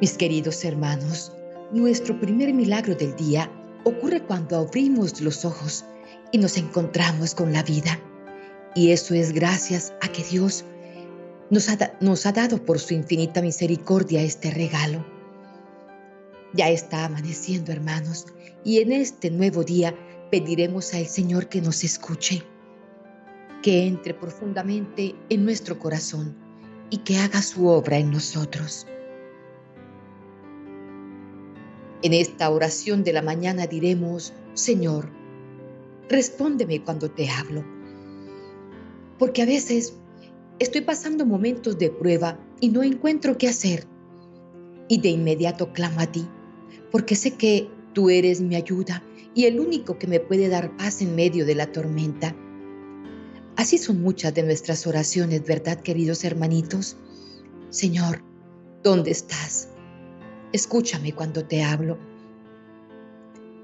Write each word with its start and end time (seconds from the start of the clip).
Mis 0.00 0.16
queridos 0.16 0.64
hermanos, 0.64 1.30
nuestro 1.72 2.18
primer 2.18 2.54
milagro 2.54 2.94
del 2.94 3.14
día 3.16 3.52
ocurre 3.84 4.22
cuando 4.22 4.56
abrimos 4.56 5.20
los 5.20 5.44
ojos 5.44 5.84
y 6.32 6.38
nos 6.38 6.56
encontramos 6.56 7.34
con 7.34 7.52
la 7.52 7.62
vida. 7.62 8.00
Y 8.74 8.92
eso 8.92 9.12
es 9.12 9.32
gracias 9.32 9.92
a 10.00 10.08
que 10.08 10.24
Dios 10.24 10.64
nos 11.50 11.68
ha, 11.68 12.32
dado 12.32 12.64
por 12.64 12.78
su 12.78 12.94
infinita 12.94 13.42
misericordia 13.42 14.22
este 14.22 14.50
regalo. 14.50 15.04
Ya 16.54 16.70
está 16.70 17.04
amaneciendo, 17.04 17.70
hermanos, 17.70 18.24
y 18.64 18.78
en 18.78 18.92
este 18.92 19.30
nuevo 19.30 19.64
día 19.64 19.94
pediremos 20.30 20.94
al 20.94 21.08
Señor 21.08 21.50
que 21.50 21.60
nos 21.60 21.84
escuche, 21.84 22.42
que 23.62 23.86
entre 23.86 24.14
profundamente 24.14 25.14
en 25.28 25.44
nuestro 25.44 25.78
corazón 25.78 26.34
y 26.88 26.98
que 26.98 27.18
haga 27.18 27.42
su 27.42 27.66
obra 27.66 27.98
en 27.98 28.10
nosotros. 28.10 28.86
En 32.02 32.14
esta 32.14 32.48
oración 32.48 33.04
de 33.04 33.12
la 33.12 33.20
mañana 33.20 33.66
diremos, 33.66 34.32
Señor, 34.54 35.10
respóndeme 36.08 36.82
cuando 36.82 37.10
te 37.10 37.28
hablo. 37.28 37.62
Porque 39.18 39.42
a 39.42 39.46
veces 39.46 39.94
estoy 40.58 40.80
pasando 40.80 41.26
momentos 41.26 41.78
de 41.78 41.90
prueba 41.90 42.38
y 42.58 42.70
no 42.70 42.82
encuentro 42.82 43.36
qué 43.36 43.48
hacer. 43.48 43.86
Y 44.88 45.00
de 45.00 45.10
inmediato 45.10 45.72
clamo 45.72 46.00
a 46.00 46.06
ti, 46.06 46.26
porque 46.90 47.14
sé 47.16 47.32
que 47.32 47.68
tú 47.92 48.08
eres 48.08 48.40
mi 48.40 48.56
ayuda 48.56 49.02
y 49.34 49.44
el 49.44 49.60
único 49.60 49.98
que 49.98 50.06
me 50.06 50.20
puede 50.20 50.48
dar 50.48 50.76
paz 50.76 51.02
en 51.02 51.14
medio 51.14 51.44
de 51.44 51.54
la 51.54 51.70
tormenta. 51.70 52.34
Así 53.56 53.78
son 53.78 54.00
muchas 54.00 54.34
de 54.34 54.42
nuestras 54.42 54.86
oraciones, 54.86 55.44
¿verdad, 55.44 55.80
queridos 55.80 56.24
hermanitos? 56.24 56.96
Señor, 57.68 58.22
¿dónde 58.82 59.10
estás? 59.10 59.69
Escúchame 60.52 61.12
cuando 61.12 61.44
te 61.44 61.62
hablo. 61.62 61.98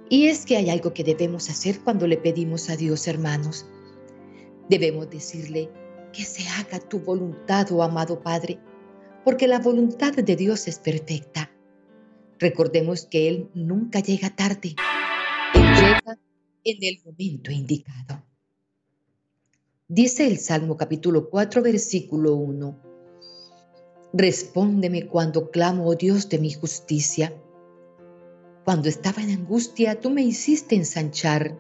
Y 0.09 0.29
es 0.29 0.47
que 0.47 0.57
hay 0.57 0.71
algo 0.71 0.95
que 0.95 1.03
debemos 1.03 1.51
hacer 1.51 1.81
cuando 1.81 2.07
le 2.07 2.17
pedimos 2.17 2.71
a 2.71 2.77
Dios, 2.77 3.09
hermanos. 3.09 3.67
Debemos 4.69 5.11
decirle 5.11 5.69
que 6.13 6.25
se 6.25 6.49
haga 6.49 6.79
tu 6.79 7.01
voluntad, 7.01 7.71
oh 7.73 7.83
amado 7.83 8.23
Padre, 8.23 8.61
porque 9.25 9.49
la 9.49 9.59
voluntad 9.59 10.15
de 10.15 10.37
Dios 10.37 10.69
es 10.69 10.79
perfecta. 10.79 11.51
Recordemos 12.39 13.07
que 13.07 13.29
Él 13.29 13.51
nunca 13.55 14.01
llega 14.01 14.35
tarde, 14.35 14.77
Él 15.55 15.63
llega 15.63 16.19
en 16.63 16.85
el 16.85 17.01
momento 17.05 17.51
indicado. 17.51 18.23
Dice 19.89 20.27
el 20.27 20.39
Salmo 20.39 20.77
capítulo 20.77 21.29
4, 21.31 21.63
versículo 21.63 22.35
1. 22.35 22.86
Respóndeme 24.19 25.09
cuando 25.09 25.51
clamo, 25.51 25.87
oh 25.87 25.95
Dios 25.95 26.31
de 26.31 26.39
mi 26.39 26.51
justicia. 26.51 27.35
Cuando 28.65 28.89
estaba 28.89 29.21
en 29.21 29.29
angustia, 29.29 30.01
tú 30.01 30.09
me 30.09 30.23
hiciste 30.23 30.75
ensanchar. 30.75 31.59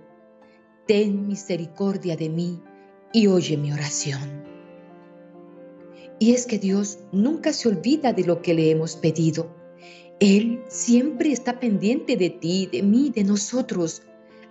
Ten 0.86 1.26
misericordia 1.26 2.16
de 2.16 2.30
mí 2.30 2.62
y 3.12 3.26
oye 3.26 3.58
mi 3.58 3.74
oración. 3.74 4.42
Y 6.18 6.32
es 6.32 6.46
que 6.46 6.58
Dios 6.58 7.00
nunca 7.12 7.52
se 7.52 7.68
olvida 7.68 8.14
de 8.14 8.24
lo 8.24 8.40
que 8.40 8.54
le 8.54 8.70
hemos 8.70 8.96
pedido. 8.96 9.54
Él 10.18 10.62
siempre 10.68 11.32
está 11.32 11.60
pendiente 11.60 12.16
de 12.16 12.30
ti, 12.30 12.70
de 12.72 12.82
mí, 12.82 13.12
de 13.14 13.24
nosotros, 13.24 14.00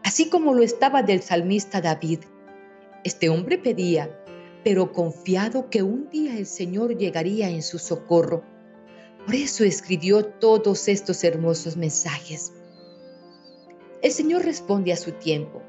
así 0.04 0.30
como 0.30 0.54
lo 0.54 0.62
estaba 0.62 1.02
del 1.02 1.24
salmista 1.24 1.82
David. 1.82 2.20
Este 3.04 3.30
hombre 3.30 3.58
pedía, 3.58 4.24
pero 4.66 4.92
confiado 4.92 5.70
que 5.70 5.84
un 5.84 6.10
día 6.10 6.40
el 6.40 6.48
Señor 6.48 6.98
llegaría 6.98 7.52
en 7.52 7.62
su 7.62 7.78
socorro. 7.78 8.44
Por 9.24 9.36
eso 9.36 9.64
escribió 9.64 10.26
todos 10.26 10.88
estos 10.88 11.24
hermosos 11.24 11.78
mensajes. 11.78 12.52
El 14.02 14.12
Señor 14.12 14.44
responde 14.44 14.92
a 14.92 14.98
su 14.98 15.12
tiempo. 15.12 15.62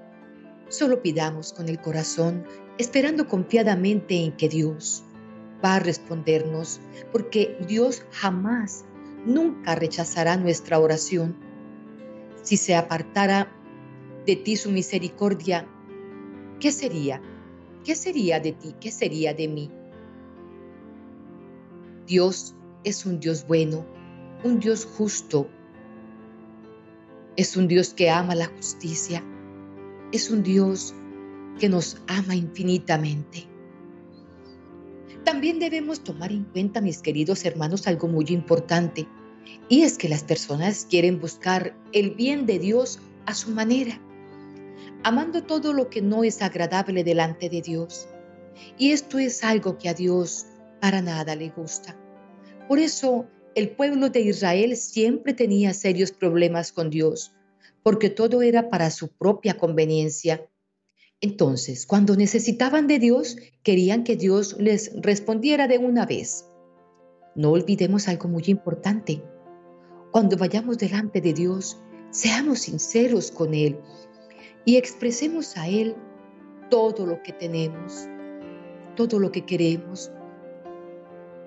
Solo 0.70 1.02
pidamos 1.02 1.52
con 1.52 1.68
el 1.68 1.78
corazón, 1.78 2.46
esperando 2.78 3.28
confiadamente 3.28 4.16
en 4.16 4.32
que 4.32 4.48
Dios 4.48 5.04
va 5.62 5.74
a 5.74 5.80
respondernos, 5.80 6.80
porque 7.12 7.54
Dios 7.68 8.02
jamás, 8.12 8.86
nunca 9.26 9.74
rechazará 9.74 10.38
nuestra 10.38 10.78
oración. 10.78 11.36
Si 12.42 12.56
se 12.56 12.74
apartara 12.74 13.52
de 14.24 14.36
ti 14.36 14.56
su 14.56 14.70
misericordia, 14.70 15.68
¿qué 16.60 16.72
sería? 16.72 17.20
¿Qué 17.86 17.94
sería 17.94 18.40
de 18.40 18.50
ti? 18.50 18.74
¿Qué 18.80 18.90
sería 18.90 19.32
de 19.32 19.46
mí? 19.46 19.70
Dios 22.04 22.56
es 22.82 23.06
un 23.06 23.20
Dios 23.20 23.46
bueno, 23.46 23.86
un 24.42 24.58
Dios 24.58 24.84
justo. 24.84 25.48
Es 27.36 27.56
un 27.56 27.68
Dios 27.68 27.94
que 27.94 28.10
ama 28.10 28.34
la 28.34 28.46
justicia. 28.46 29.22
Es 30.10 30.30
un 30.32 30.42
Dios 30.42 30.94
que 31.60 31.68
nos 31.68 32.02
ama 32.08 32.34
infinitamente. 32.34 33.44
También 35.24 35.60
debemos 35.60 36.00
tomar 36.00 36.32
en 36.32 36.42
cuenta, 36.42 36.80
mis 36.80 37.00
queridos 37.00 37.44
hermanos, 37.44 37.86
algo 37.86 38.08
muy 38.08 38.24
importante, 38.30 39.06
y 39.68 39.82
es 39.82 39.96
que 39.96 40.08
las 40.08 40.24
personas 40.24 40.88
quieren 40.90 41.20
buscar 41.20 41.76
el 41.92 42.10
bien 42.10 42.46
de 42.46 42.58
Dios 42.58 42.98
a 43.26 43.34
su 43.34 43.50
manera 43.52 44.00
amando 45.06 45.44
todo 45.44 45.72
lo 45.72 45.88
que 45.88 46.02
no 46.02 46.24
es 46.24 46.42
agradable 46.42 47.04
delante 47.04 47.48
de 47.48 47.62
Dios. 47.62 48.08
Y 48.76 48.90
esto 48.90 49.20
es 49.20 49.44
algo 49.44 49.78
que 49.78 49.88
a 49.88 49.94
Dios 49.94 50.46
para 50.80 51.00
nada 51.00 51.36
le 51.36 51.50
gusta. 51.50 51.96
Por 52.66 52.80
eso 52.80 53.28
el 53.54 53.70
pueblo 53.70 54.10
de 54.10 54.22
Israel 54.22 54.76
siempre 54.76 55.32
tenía 55.32 55.74
serios 55.74 56.10
problemas 56.10 56.72
con 56.72 56.90
Dios, 56.90 57.32
porque 57.84 58.10
todo 58.10 58.42
era 58.42 58.68
para 58.68 58.90
su 58.90 59.06
propia 59.06 59.56
conveniencia. 59.56 60.44
Entonces, 61.20 61.86
cuando 61.86 62.16
necesitaban 62.16 62.88
de 62.88 62.98
Dios, 62.98 63.36
querían 63.62 64.02
que 64.02 64.16
Dios 64.16 64.56
les 64.58 64.90
respondiera 65.02 65.68
de 65.68 65.78
una 65.78 66.04
vez. 66.04 66.46
No 67.36 67.52
olvidemos 67.52 68.08
algo 68.08 68.28
muy 68.28 68.42
importante. 68.48 69.22
Cuando 70.10 70.36
vayamos 70.36 70.78
delante 70.78 71.20
de 71.20 71.32
Dios, 71.32 71.78
seamos 72.10 72.58
sinceros 72.62 73.30
con 73.30 73.54
Él 73.54 73.78
y 74.66 74.76
expresemos 74.76 75.56
a 75.56 75.68
Él 75.68 75.94
todo 76.68 77.06
lo 77.06 77.22
que 77.22 77.32
tenemos, 77.32 78.08
todo 78.96 79.18
lo 79.18 79.30
que 79.32 79.46
queremos, 79.46 80.10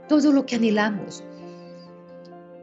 todo 0.07 0.31
lo 0.31 0.45
que 0.45 0.55
anhelamos. 0.55 1.23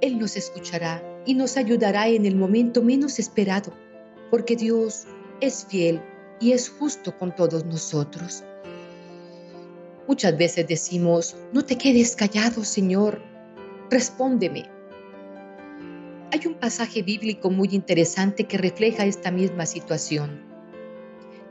Él 0.01 0.19
nos 0.19 0.37
escuchará 0.37 1.03
y 1.27 1.35
nos 1.35 1.59
ayudará 1.59 2.09
en 2.09 2.25
el 2.25 2.35
momento 2.35 2.83
menos 2.83 3.19
esperado, 3.19 3.71
porque 4.31 4.57
Dios 4.57 5.05
es 5.41 5.67
fiel 5.67 6.01
y 6.41 6.53
es 6.53 6.71
justo 6.71 7.17
con 7.19 7.35
todos 7.35 7.67
nosotros. 7.67 8.43
Muchas 10.09 10.39
veces 10.39 10.67
decimos, 10.67 11.37
no 11.53 11.65
te 11.65 11.77
quedes 11.77 12.17
callado, 12.17 12.65
Señor, 12.65 13.21
respóndeme. 13.91 14.76
Hay 16.37 16.47
un 16.47 16.53
pasaje 16.57 17.01
bíblico 17.01 17.49
muy 17.49 17.71
interesante 17.73 18.45
que 18.45 18.59
refleja 18.59 19.07
esta 19.07 19.31
misma 19.31 19.65
situación 19.65 20.43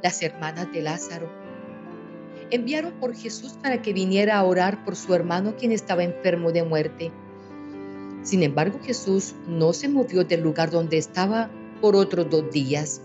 las 0.03 0.21
hermanas 0.21 0.71
de 0.71 0.83
Lázaro. 0.83 1.27
Enviaron 2.51 2.93
por 2.99 3.15
Jesús 3.15 3.53
para 3.53 3.81
que 3.81 3.93
viniera 3.93 4.37
a 4.37 4.43
orar 4.43 4.85
por 4.85 4.95
su 4.95 5.15
hermano 5.15 5.55
quien 5.57 5.71
estaba 5.71 6.03
enfermo 6.03 6.51
de 6.51 6.61
muerte. 6.61 7.11
Sin 8.21 8.43
embargo, 8.43 8.79
Jesús 8.83 9.33
no 9.47 9.73
se 9.73 9.89
movió 9.89 10.23
del 10.23 10.41
lugar 10.41 10.69
donde 10.69 10.99
estaba 10.99 11.49
por 11.81 11.95
otros 11.95 12.29
dos 12.29 12.51
días. 12.51 13.01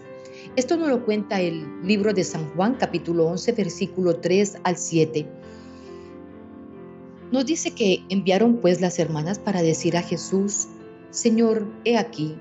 Esto 0.57 0.77
nos 0.77 0.91
lo 0.91 1.03
cuenta 1.07 1.41
el 1.41 1.65
libro 1.83 2.13
de 2.13 2.25
San 2.25 2.45
Juan 2.51 2.75
capítulo 2.75 3.25
11 3.29 3.53
versículo 3.53 4.17
3 4.17 4.59
al 4.65 4.77
7. 4.77 5.27
Nos 7.33 7.47
dice 7.47 7.71
que 7.71 8.03
enviaron 8.11 8.59
pues 8.59 8.83
las 8.83 8.99
hermanas 8.99 9.39
para 9.39 9.63
decir 9.63 9.97
a 9.97 10.03
Jesús, 10.03 10.69
Señor, 11.11 11.67
he 11.85 11.99
aquí, 11.99 12.39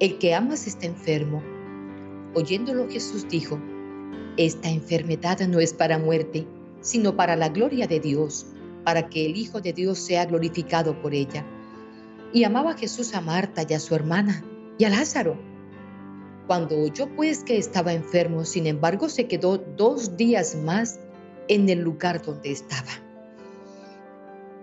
el 0.00 0.16
que 0.16 0.34
amas 0.34 0.66
está 0.66 0.86
enfermo. 0.86 1.42
Oyéndolo 2.34 2.88
Jesús 2.88 3.28
dijo, 3.28 3.60
esta 4.38 4.70
enfermedad 4.70 5.40
no 5.40 5.60
es 5.60 5.74
para 5.74 5.98
muerte, 5.98 6.46
sino 6.80 7.14
para 7.14 7.36
la 7.36 7.50
gloria 7.50 7.86
de 7.86 8.00
Dios, 8.00 8.46
para 8.84 9.10
que 9.10 9.26
el 9.26 9.36
Hijo 9.36 9.60
de 9.60 9.74
Dios 9.74 9.98
sea 9.98 10.24
glorificado 10.24 10.98
por 11.02 11.12
ella. 11.12 11.44
Y 12.32 12.44
amaba 12.44 12.74
Jesús 12.74 13.14
a 13.14 13.20
Marta 13.20 13.66
y 13.68 13.74
a 13.74 13.80
su 13.80 13.94
hermana 13.94 14.42
y 14.78 14.84
a 14.84 14.90
Lázaro. 14.90 15.38
Cuando 16.46 16.78
oyó 16.78 17.14
pues 17.16 17.44
que 17.44 17.58
estaba 17.58 17.92
enfermo, 17.92 18.46
sin 18.46 18.66
embargo, 18.66 19.10
se 19.10 19.26
quedó 19.26 19.58
dos 19.58 20.16
días 20.16 20.54
más 20.54 21.00
en 21.48 21.68
el 21.68 21.80
lugar 21.80 22.22
donde 22.22 22.50
estaba. 22.50 22.92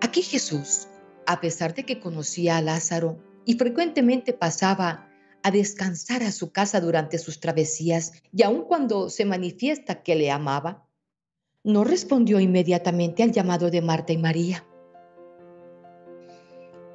Aquí 0.01 0.23
Jesús, 0.23 0.87
a 1.27 1.39
pesar 1.39 1.75
de 1.75 1.85
que 1.85 1.99
conocía 1.99 2.57
a 2.57 2.61
Lázaro 2.61 3.17
y 3.45 3.55
frecuentemente 3.55 4.33
pasaba 4.33 5.09
a 5.43 5.51
descansar 5.51 6.23
a 6.23 6.31
su 6.31 6.51
casa 6.51 6.79
durante 6.79 7.17
sus 7.17 7.39
travesías 7.39 8.13
y 8.31 8.43
aun 8.43 8.63
cuando 8.63 9.09
se 9.09 9.25
manifiesta 9.25 10.01
que 10.01 10.15
le 10.15 10.31
amaba, 10.31 10.87
no 11.63 11.83
respondió 11.83 12.39
inmediatamente 12.39 13.23
al 13.23 13.31
llamado 13.31 13.69
de 13.69 13.81
Marta 13.81 14.13
y 14.13 14.17
María. 14.17 14.65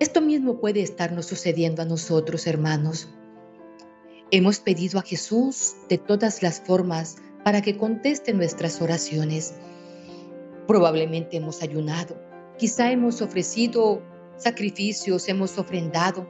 Esto 0.00 0.20
mismo 0.20 0.60
puede 0.60 0.80
estarnos 0.80 1.26
sucediendo 1.26 1.82
a 1.82 1.84
nosotros, 1.84 2.46
hermanos. 2.46 3.08
Hemos 4.30 4.60
pedido 4.60 4.98
a 4.98 5.02
Jesús 5.02 5.74
de 5.88 5.98
todas 5.98 6.42
las 6.42 6.60
formas 6.60 7.16
para 7.44 7.62
que 7.62 7.76
conteste 7.76 8.32
nuestras 8.32 8.80
oraciones. 8.80 9.54
Probablemente 10.66 11.38
hemos 11.38 11.62
ayunado, 11.62 12.20
quizá 12.58 12.92
hemos 12.92 13.22
ofrecido 13.22 14.02
sacrificios, 14.36 15.28
hemos 15.28 15.58
ofrendado. 15.58 16.28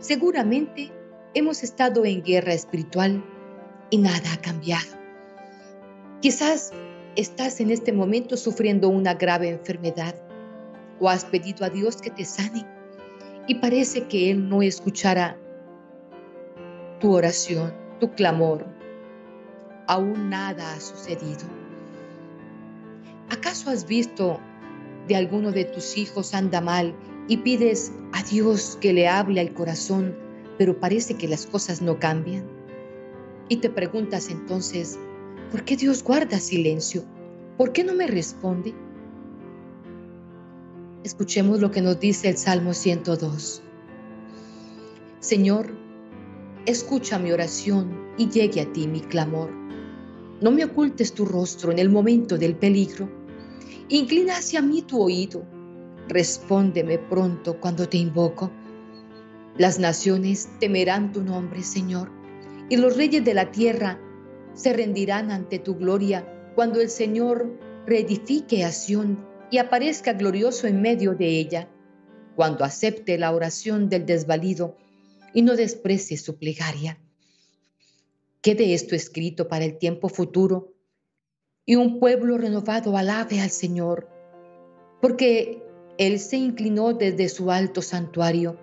Seguramente 0.00 0.92
hemos 1.34 1.64
estado 1.64 2.04
en 2.04 2.22
guerra 2.22 2.52
espiritual 2.52 3.24
y 3.90 3.98
nada 3.98 4.32
ha 4.32 4.40
cambiado. 4.40 4.96
Quizás 6.20 6.72
estás 7.16 7.60
en 7.60 7.70
este 7.70 7.92
momento 7.92 8.36
sufriendo 8.36 8.88
una 8.88 9.14
grave 9.14 9.48
enfermedad 9.48 10.14
o 11.00 11.08
has 11.08 11.24
pedido 11.24 11.64
a 11.64 11.70
Dios 11.70 12.00
que 12.00 12.10
te 12.10 12.24
sane 12.24 12.64
y 13.48 13.56
parece 13.56 14.06
que 14.06 14.30
Él 14.30 14.48
no 14.48 14.62
escuchará 14.62 15.36
tu 17.00 17.14
oración, 17.14 17.72
tu 17.98 18.12
clamor. 18.12 18.66
Aún 19.88 20.30
nada 20.30 20.74
ha 20.74 20.80
sucedido. 20.80 21.44
¿Acaso 23.30 23.70
has 23.70 23.86
visto 23.86 24.38
de 25.08 25.16
alguno 25.16 25.50
de 25.50 25.64
tus 25.64 25.96
hijos 25.96 26.34
anda 26.34 26.60
mal 26.60 26.94
y 27.28 27.36
pides 27.38 27.92
a 28.12 28.22
Dios 28.24 28.78
que 28.80 28.92
le 28.92 29.06
hable 29.06 29.40
al 29.40 29.52
corazón, 29.52 30.16
pero 30.56 30.80
parece 30.80 31.14
que 31.14 31.28
las 31.28 31.46
cosas 31.46 31.82
no 31.82 31.98
cambian? 31.98 32.44
Y 33.48 33.58
te 33.58 33.70
preguntas 33.70 34.30
entonces, 34.30 34.98
¿por 35.52 35.64
qué 35.64 35.76
Dios 35.76 36.02
guarda 36.02 36.40
silencio? 36.40 37.04
¿Por 37.56 37.72
qué 37.72 37.84
no 37.84 37.94
me 37.94 38.06
responde? 38.06 38.74
Escuchemos 41.04 41.60
lo 41.60 41.70
que 41.70 41.80
nos 41.80 42.00
dice 42.00 42.28
el 42.28 42.36
Salmo 42.36 42.74
102. 42.74 43.62
Señor, 45.20 45.72
escucha 46.66 47.18
mi 47.18 47.32
oración 47.32 48.08
y 48.18 48.28
llegue 48.28 48.60
a 48.60 48.72
ti 48.72 48.86
mi 48.86 49.00
clamor. 49.00 49.50
No 50.40 50.50
me 50.50 50.64
ocultes 50.64 51.12
tu 51.12 51.24
rostro 51.24 51.72
en 51.72 51.78
el 51.78 51.88
momento 51.88 52.38
del 52.38 52.54
peligro. 52.54 53.08
Inclina 53.88 54.36
hacia 54.36 54.60
mí 54.60 54.82
tu 54.82 55.02
oído. 55.02 55.44
Respóndeme 56.08 56.98
pronto 56.98 57.60
cuando 57.60 57.86
te 57.86 57.98
invoco. 57.98 58.50
Las 59.58 59.78
naciones 59.78 60.48
temerán 60.58 61.12
tu 61.12 61.22
nombre, 61.22 61.62
Señor, 61.62 62.10
y 62.70 62.78
los 62.78 62.96
reyes 62.96 63.24
de 63.24 63.34
la 63.34 63.50
tierra 63.50 64.00
se 64.54 64.72
rendirán 64.72 65.30
ante 65.30 65.58
tu 65.58 65.76
gloria 65.76 66.26
cuando 66.54 66.80
el 66.80 66.88
Señor 66.88 67.58
reedifique 67.86 68.64
a 68.64 68.72
Sión 68.72 69.22
y 69.50 69.58
aparezca 69.58 70.14
glorioso 70.14 70.66
en 70.66 70.80
medio 70.80 71.14
de 71.14 71.26
ella, 71.26 71.68
cuando 72.36 72.64
acepte 72.64 73.18
la 73.18 73.32
oración 73.32 73.90
del 73.90 74.06
desvalido 74.06 74.76
y 75.34 75.42
no 75.42 75.56
desprecie 75.56 76.16
su 76.16 76.38
plegaria. 76.38 76.98
Quede 78.40 78.72
esto 78.72 78.94
escrito 78.94 79.46
para 79.46 79.66
el 79.66 79.76
tiempo 79.76 80.08
futuro 80.08 80.72
y 81.66 81.76
un 81.76 82.00
pueblo 82.00 82.38
renovado 82.38 82.96
alabe 82.96 83.40
al 83.40 83.50
Señor, 83.50 84.08
porque 85.02 85.67
Él 85.98 86.18
se 86.18 86.36
inclinó 86.36 86.94
desde 86.94 87.28
su 87.28 87.50
alto 87.50 87.82
santuario 87.82 88.58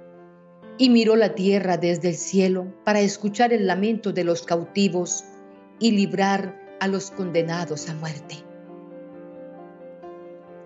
y 0.78 0.90
miró 0.90 1.16
la 1.16 1.36
tierra 1.36 1.78
desde 1.78 2.10
el 2.10 2.16
cielo 2.16 2.74
para 2.84 3.02
escuchar 3.02 3.54
el 3.54 3.68
lamento 3.68 4.12
de 4.12 4.24
los 4.24 4.44
cautivos 4.44 5.24
y 5.80 5.92
librar 5.92 6.60
a 6.80 6.88
los 6.88 7.12
condenados 7.12 7.90
a 7.90 7.94
muerte 7.94 8.46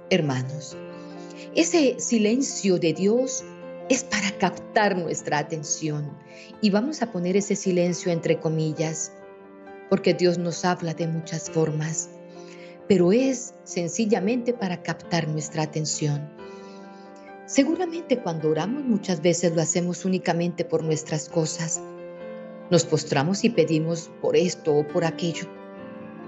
hermanos. 0.10 0.76
Ese 1.56 2.00
silencio 2.00 2.80
de 2.80 2.94
Dios 2.94 3.44
es 3.90 4.04
para 4.04 4.32
captar 4.38 4.98
nuestra 4.98 5.40
atención. 5.40 6.18
Y 6.62 6.70
vamos 6.70 7.02
a 7.02 7.12
poner 7.12 7.38
ese 7.38 7.56
silencio 7.56 8.12
entre 8.12 8.40
comillas, 8.40 9.12
porque 9.90 10.14
Dios 10.14 10.38
nos 10.38 10.66
habla 10.66 10.94
de 10.94 11.08
muchas 11.08 11.50
formas, 11.50 12.10
pero 12.88 13.12
es 13.12 13.56
sencillamente 13.64 14.54
para 14.54 14.84
captar 14.84 15.28
nuestra 15.28 15.64
atención. 15.64 16.39
Seguramente 17.50 18.20
cuando 18.20 18.52
oramos 18.52 18.84
muchas 18.84 19.24
veces 19.24 19.56
lo 19.56 19.64
hacemos 19.64 20.06
únicamente 20.06 20.66
por 20.66 20.84
nuestras 20.84 21.28
cosas. 21.28 21.82
Nos 22.70 22.86
postramos 22.86 23.44
y 23.44 23.50
pedimos 23.50 24.12
por 24.22 24.36
esto 24.36 24.76
o 24.76 24.88
por 24.88 25.04
aquello, 25.04 25.48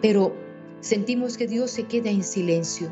pero 0.01 0.35
sentimos 0.79 1.37
que 1.37 1.45
Dios 1.45 1.69
se 1.69 1.83
queda 1.83 2.09
en 2.09 2.23
silencio 2.23 2.91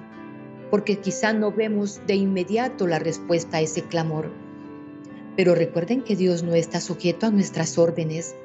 porque 0.69 0.99
quizá 0.99 1.33
no 1.33 1.51
vemos 1.51 2.01
de 2.05 2.13
inmediato 2.17 2.85
la 2.85 2.99
respuesta 2.99 3.57
a 3.57 3.61
ese 3.61 3.81
clamor. 3.81 4.31
Pero 5.35 5.55
recuerden 5.55 6.03
que 6.03 6.15
Dios 6.15 6.43
no 6.43 6.53
está 6.53 6.81
sujeto 6.81 7.25
a 7.25 7.31
nuestras 7.31 7.79
órdenes, 7.79 8.35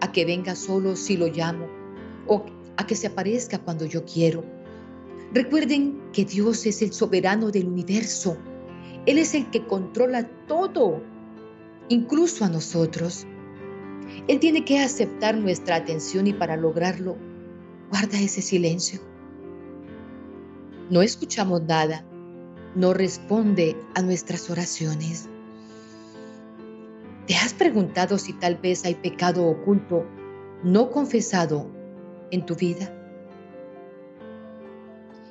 a 0.00 0.12
que 0.12 0.24
venga 0.24 0.54
solo 0.54 0.94
si 0.94 1.16
lo 1.16 1.26
llamo 1.26 1.66
o 2.28 2.46
a 2.76 2.86
que 2.86 2.94
se 2.94 3.08
aparezca 3.08 3.58
cuando 3.58 3.84
yo 3.84 4.04
quiero. 4.04 4.44
Recuerden 5.32 6.00
que 6.12 6.24
Dios 6.24 6.66
es 6.66 6.82
el 6.82 6.92
soberano 6.92 7.50
del 7.50 7.66
universo. 7.66 8.38
Él 9.06 9.18
es 9.18 9.34
el 9.34 9.50
que 9.50 9.66
controla 9.66 10.28
todo, 10.46 11.02
incluso 11.88 12.44
a 12.44 12.48
nosotros. 12.48 13.26
Él 14.28 14.38
tiene 14.40 14.64
que 14.64 14.80
aceptar 14.80 15.36
nuestra 15.36 15.76
atención 15.76 16.26
y 16.26 16.32
para 16.32 16.56
lograrlo, 16.56 17.16
guarda 17.90 18.18
ese 18.18 18.42
silencio 18.42 19.00
no 20.90 21.02
escuchamos 21.02 21.62
nada, 21.62 22.04
no 22.74 22.92
responde 22.92 23.76
a 23.94 24.02
nuestras 24.02 24.50
oraciones. 24.50 25.28
¿Te 27.26 27.34
has 27.36 27.54
preguntado 27.54 28.18
si 28.18 28.34
tal 28.34 28.56
vez 28.56 28.84
hay 28.84 28.94
pecado 28.94 29.46
oculto 29.46 30.04
no 30.62 30.90
confesado 30.90 31.70
en 32.30 32.44
tu 32.44 32.54
vida? 32.54 32.92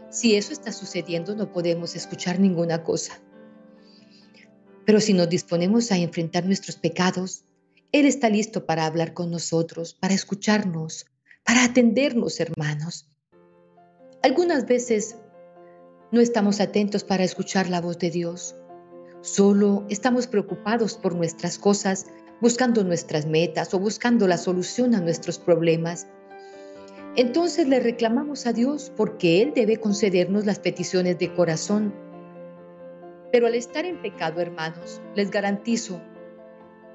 Si 0.10 0.36
eso 0.36 0.54
está 0.54 0.72
sucediendo, 0.72 1.36
no 1.36 1.52
podemos 1.52 1.96
escuchar 1.96 2.40
ninguna 2.40 2.84
cosa. 2.84 3.20
Pero 4.86 5.00
si 5.00 5.14
nos 5.14 5.30
disponemos 5.30 5.92
a 5.92 5.98
enfrentar 5.98 6.46
nuestros 6.46 6.76
pecados, 6.76 7.46
Él 7.92 8.06
está 8.06 8.30
listo 8.30 8.66
para 8.66 8.86
hablar 8.86 9.14
con 9.14 9.32
nosotros, 9.32 9.94
para 9.94 10.14
escucharnos, 10.14 11.06
para 11.44 11.64
atendernos, 11.64 12.40
hermanos. 12.40 13.10
Algunas 14.22 14.66
veces 14.66 15.18
no 16.12 16.22
estamos 16.22 16.60
atentos 16.60 17.04
para 17.04 17.24
escuchar 17.24 17.70
la 17.70 17.82
voz 17.82 17.98
de 17.98 18.12
Dios. 18.12 18.56
Solo 19.22 19.86
estamos 19.90 20.28
preocupados 20.28 20.96
por 20.96 21.16
nuestras 21.16 21.58
cosas, 21.58 22.08
buscando 22.40 22.84
nuestras 22.84 23.26
metas 23.26 23.74
o 23.74 23.80
buscando 23.80 24.28
la 24.28 24.38
solución 24.38 24.96
a 24.96 25.02
nuestros 25.02 25.40
problemas. 25.40 26.08
Entonces 27.16 27.68
le 27.68 27.80
reclamamos 27.80 28.46
a 28.46 28.54
Dios 28.54 28.92
porque 28.96 29.42
Él 29.42 29.54
debe 29.56 29.78
concedernos 29.78 30.46
las 30.46 30.60
peticiones 30.60 31.20
de 31.20 31.34
corazón. 31.34 31.94
Pero 33.34 33.48
al 33.48 33.56
estar 33.56 33.84
en 33.84 34.00
pecado, 34.00 34.42
hermanos, 34.42 35.02
les 35.16 35.32
garantizo 35.32 36.00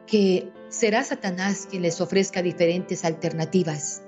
que 0.07 0.53
será 0.69 1.03
Satanás 1.03 1.67
quien 1.69 1.83
les 1.83 2.01
ofrezca 2.01 2.43
diferentes 2.43 3.05
alternativas 3.05 4.05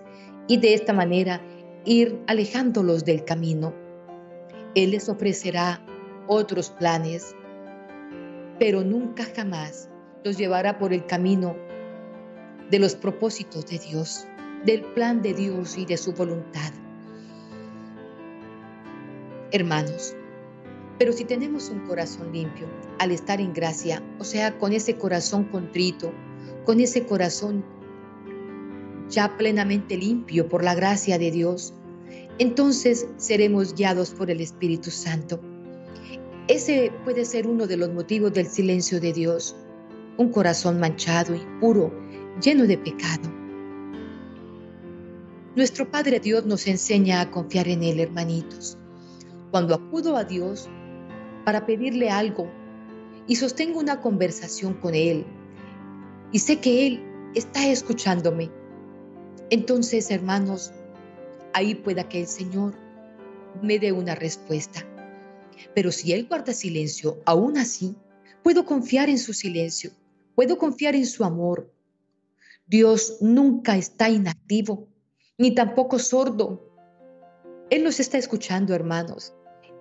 y 0.46 0.58
de 0.58 0.74
esta 0.74 0.92
manera 0.92 1.40
ir 1.84 2.20
alejándolos 2.28 3.04
del 3.04 3.24
camino. 3.24 3.74
Él 4.76 4.92
les 4.92 5.08
ofrecerá 5.08 5.84
otros 6.28 6.70
planes, 6.70 7.34
pero 8.60 8.84
nunca 8.84 9.24
jamás 9.34 9.88
los 10.22 10.38
llevará 10.38 10.78
por 10.78 10.92
el 10.92 11.06
camino 11.06 11.56
de 12.70 12.78
los 12.78 12.94
propósitos 12.94 13.66
de 13.66 13.80
Dios, 13.80 14.28
del 14.64 14.82
plan 14.92 15.20
de 15.20 15.34
Dios 15.34 15.76
y 15.76 15.84
de 15.84 15.96
su 15.96 16.12
voluntad. 16.12 16.72
Hermanos, 19.50 20.14
pero 21.00 21.14
si 21.14 21.24
tenemos 21.24 21.70
un 21.70 21.80
corazón 21.86 22.30
limpio 22.30 22.66
al 22.98 23.10
estar 23.10 23.40
en 23.40 23.54
gracia, 23.54 24.02
o 24.18 24.24
sea, 24.24 24.58
con 24.58 24.74
ese 24.74 24.96
corazón 24.96 25.44
contrito, 25.44 26.12
con 26.66 26.78
ese 26.78 27.06
corazón 27.06 27.64
ya 29.08 29.34
plenamente 29.38 29.96
limpio 29.96 30.46
por 30.46 30.62
la 30.62 30.74
gracia 30.74 31.18
de 31.18 31.30
Dios, 31.30 31.72
entonces 32.38 33.06
seremos 33.16 33.74
guiados 33.74 34.10
por 34.10 34.30
el 34.30 34.42
Espíritu 34.42 34.90
Santo. 34.90 35.40
Ese 36.48 36.92
puede 37.02 37.24
ser 37.24 37.46
uno 37.46 37.66
de 37.66 37.78
los 37.78 37.90
motivos 37.94 38.34
del 38.34 38.46
silencio 38.46 39.00
de 39.00 39.14
Dios, 39.14 39.56
un 40.18 40.28
corazón 40.30 40.78
manchado, 40.78 41.34
impuro, 41.34 41.90
lleno 42.42 42.66
de 42.66 42.76
pecado. 42.76 43.32
Nuestro 45.56 45.90
Padre 45.90 46.20
Dios 46.20 46.44
nos 46.44 46.66
enseña 46.66 47.22
a 47.22 47.30
confiar 47.30 47.68
en 47.68 47.84
Él, 47.84 48.00
hermanitos. 48.00 48.76
Cuando 49.50 49.74
acudo 49.74 50.14
a 50.18 50.24
Dios 50.24 50.68
para 51.44 51.66
pedirle 51.66 52.10
algo 52.10 52.50
y 53.26 53.36
sostengo 53.36 53.80
una 53.80 54.00
conversación 54.00 54.74
con 54.74 54.94
Él 54.94 55.24
y 56.32 56.38
sé 56.38 56.60
que 56.60 56.86
Él 56.86 57.04
está 57.34 57.66
escuchándome, 57.66 58.50
entonces, 59.50 60.10
hermanos, 60.10 60.72
ahí 61.52 61.74
pueda 61.74 62.08
que 62.08 62.20
el 62.20 62.26
Señor 62.26 62.74
me 63.62 63.78
dé 63.78 63.92
una 63.92 64.14
respuesta. 64.14 64.86
Pero 65.74 65.90
si 65.90 66.12
Él 66.12 66.26
guarda 66.28 66.52
silencio, 66.52 67.18
aún 67.26 67.58
así, 67.58 67.96
Puedo 68.42 68.64
confiar 68.64 69.10
en 69.10 69.18
su 69.18 69.34
silencio, 69.34 69.90
puedo 70.34 70.56
confiar 70.56 70.94
en 70.94 71.06
su 71.06 71.24
amor. 71.24 71.70
Dios 72.66 73.18
nunca 73.20 73.76
está 73.76 74.08
inactivo, 74.08 74.88
ni 75.36 75.54
tampoco 75.54 75.98
sordo. 75.98 76.66
Él 77.68 77.84
nos 77.84 78.00
está 78.00 78.16
escuchando, 78.16 78.74
hermanos. 78.74 79.34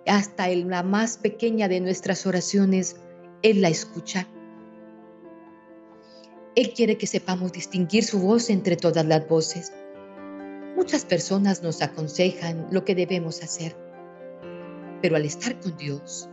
Hasta 0.09 0.49
en 0.49 0.71
la 0.71 0.81
más 0.81 1.17
pequeña 1.17 1.67
de 1.67 1.79
nuestras 1.79 2.25
oraciones, 2.25 2.95
Él 3.43 3.61
la 3.61 3.69
escucha. 3.69 4.27
Él 6.55 6.73
quiere 6.73 6.97
que 6.97 7.05
sepamos 7.05 7.51
distinguir 7.51 8.03
su 8.03 8.19
voz 8.19 8.49
entre 8.49 8.75
todas 8.75 9.05
las 9.05 9.27
voces. 9.27 9.71
Muchas 10.75 11.05
personas 11.05 11.61
nos 11.61 11.83
aconsejan 11.83 12.65
lo 12.71 12.83
que 12.85 12.95
debemos 12.95 13.43
hacer, 13.43 13.77
pero 14.99 15.15
al 15.15 15.25
estar 15.25 15.59
con 15.59 15.77
Dios 15.77 16.27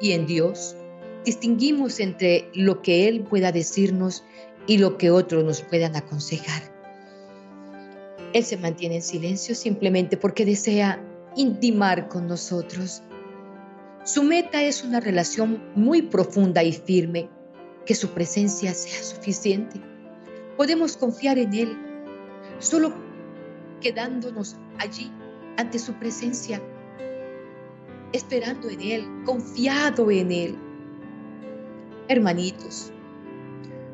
y 0.00 0.12
en 0.12 0.26
Dios, 0.26 0.76
distinguimos 1.24 1.98
entre 1.98 2.48
lo 2.54 2.80
que 2.80 3.08
Él 3.08 3.24
pueda 3.24 3.50
decirnos 3.50 4.22
y 4.68 4.78
lo 4.78 4.98
que 4.98 5.10
otros 5.10 5.42
nos 5.42 5.62
puedan 5.62 5.96
aconsejar. 5.96 6.62
Él 8.34 8.44
se 8.44 8.56
mantiene 8.56 8.96
en 8.96 9.02
silencio 9.02 9.56
simplemente 9.56 10.16
porque 10.16 10.44
desea 10.44 11.04
intimar 11.36 12.08
con 12.08 12.26
nosotros. 12.26 13.02
Su 14.04 14.22
meta 14.22 14.62
es 14.62 14.82
una 14.82 15.00
relación 15.00 15.62
muy 15.74 16.02
profunda 16.02 16.62
y 16.62 16.72
firme, 16.72 17.28
que 17.86 17.94
su 17.94 18.08
presencia 18.10 18.74
sea 18.74 19.02
suficiente. 19.02 19.80
Podemos 20.56 20.96
confiar 20.96 21.38
en 21.38 21.54
Él, 21.54 21.78
solo 22.58 22.92
quedándonos 23.80 24.56
allí 24.78 25.10
ante 25.56 25.78
su 25.78 25.94
presencia, 25.94 26.60
esperando 28.12 28.68
en 28.68 28.80
Él, 28.80 29.06
confiado 29.24 30.10
en 30.10 30.32
Él. 30.32 30.58
Hermanitos, 32.08 32.92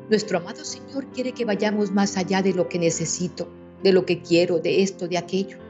nuestro 0.09 0.39
amado 0.39 0.63
Señor 0.63 1.05
quiere 1.11 1.33
que 1.33 1.45
vayamos 1.45 1.91
más 1.91 2.17
allá 2.17 2.41
de 2.41 2.53
lo 2.53 2.67
que 2.69 2.79
necesito, 2.79 3.47
de 3.83 3.91
lo 3.91 4.05
que 4.05 4.21
quiero, 4.21 4.59
de 4.59 4.81
esto, 4.81 5.07
de 5.07 5.17
aquello. 5.17 5.66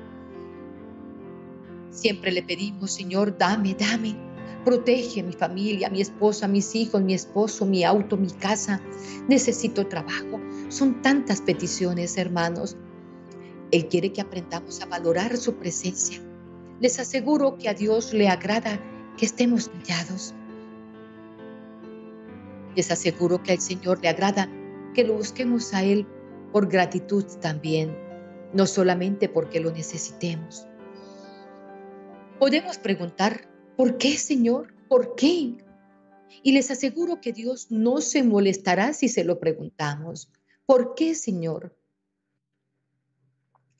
Siempre 1.98 2.32
le 2.32 2.44
pedimos, 2.44 2.92
Señor, 2.92 3.39
dame, 3.39 3.74
dame. 3.74 4.16
Protege 4.63 5.22
a 5.22 5.24
mi 5.24 5.34
familia, 5.34 5.88
a 5.88 5.89
mi 5.89 6.00
esposa, 6.00 6.46
a 6.46 6.48
mis 6.48 6.75
hijos, 6.75 7.01
mi 7.01 7.16
esposo, 7.16 7.66
mi 7.66 7.84
auto, 7.84 8.18
mi 8.18 8.30
casa. 8.30 8.80
Necesito 9.27 9.88
trabajo. 9.88 10.39
Son 10.70 11.01
tantas 11.01 11.42
peticiones, 11.42 12.16
hermanos. 12.20 12.77
Él 13.72 13.88
quiere 13.88 14.13
que 14.13 14.22
aprendamos 14.22 14.80
a 14.80 14.86
valorar 14.86 15.38
su 15.38 15.56
presencia. 15.56 16.22
Les 16.80 17.00
aseguro 17.00 17.58
que 17.58 17.68
a 17.68 17.74
Dios 17.74 18.13
le 18.13 18.30
agrada 18.30 18.80
que 19.18 19.25
estemos 19.25 19.70
callados. 19.70 20.36
Les 22.75 22.92
aseguro 22.92 23.42
que 23.42 23.54
al 23.54 23.60
Señor 23.60 24.04
le 24.04 24.10
agrada 24.10 24.48
que 24.94 25.04
lo 25.04 25.16
busquemos 25.16 25.74
a 25.74 25.84
Él 25.84 26.06
por 26.51 26.68
gratitud 26.68 27.25
también, 27.42 27.98
no 28.54 28.68
solamente 28.68 29.30
porque 29.30 29.60
lo 29.60 29.72
necesitemos. 29.72 30.68
Podemos 32.39 32.77
preguntar, 32.77 33.50
¿por 33.75 33.98
qué, 33.98 34.15
Señor? 34.15 34.74
¿Por 34.88 35.15
qué? 35.15 35.58
Y 36.44 36.51
les 36.51 36.70
aseguro 36.70 37.20
que 37.20 37.34
Dios 37.34 37.72
no 37.72 38.00
se 38.00 38.22
molestará 38.22 38.94
si 38.94 39.10
se 39.10 39.24
lo 39.24 39.39
preguntamos. 39.39 40.32
¿Por 40.67 40.94
qué, 40.94 41.15
Señor? 41.15 41.75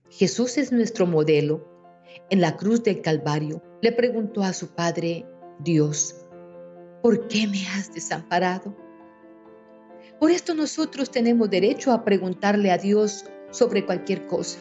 Jesús 0.10 0.58
es 0.58 0.72
nuestro 0.72 1.06
modelo. 1.06 1.68
En 2.32 2.42
la 2.42 2.58
cruz 2.58 2.82
del 2.82 3.02
Calvario 3.02 3.62
le 3.82 3.92
preguntó 3.92 4.42
a 4.42 4.54
su 4.54 4.70
Padre, 4.70 5.26
Dios, 5.60 6.16
¿por 7.04 7.28
qué 7.28 7.46
me 7.46 7.68
has 7.68 7.94
desamparado? 7.94 8.76
Por 10.20 10.32
esto 10.32 10.56
nosotros 10.56 11.12
tenemos 11.12 11.48
derecho 11.50 11.92
a 11.92 12.04
preguntarle 12.04 12.72
a 12.72 12.80
Dios 12.80 13.26
sobre 13.52 13.86
cualquier 13.86 14.26
cosa. 14.26 14.60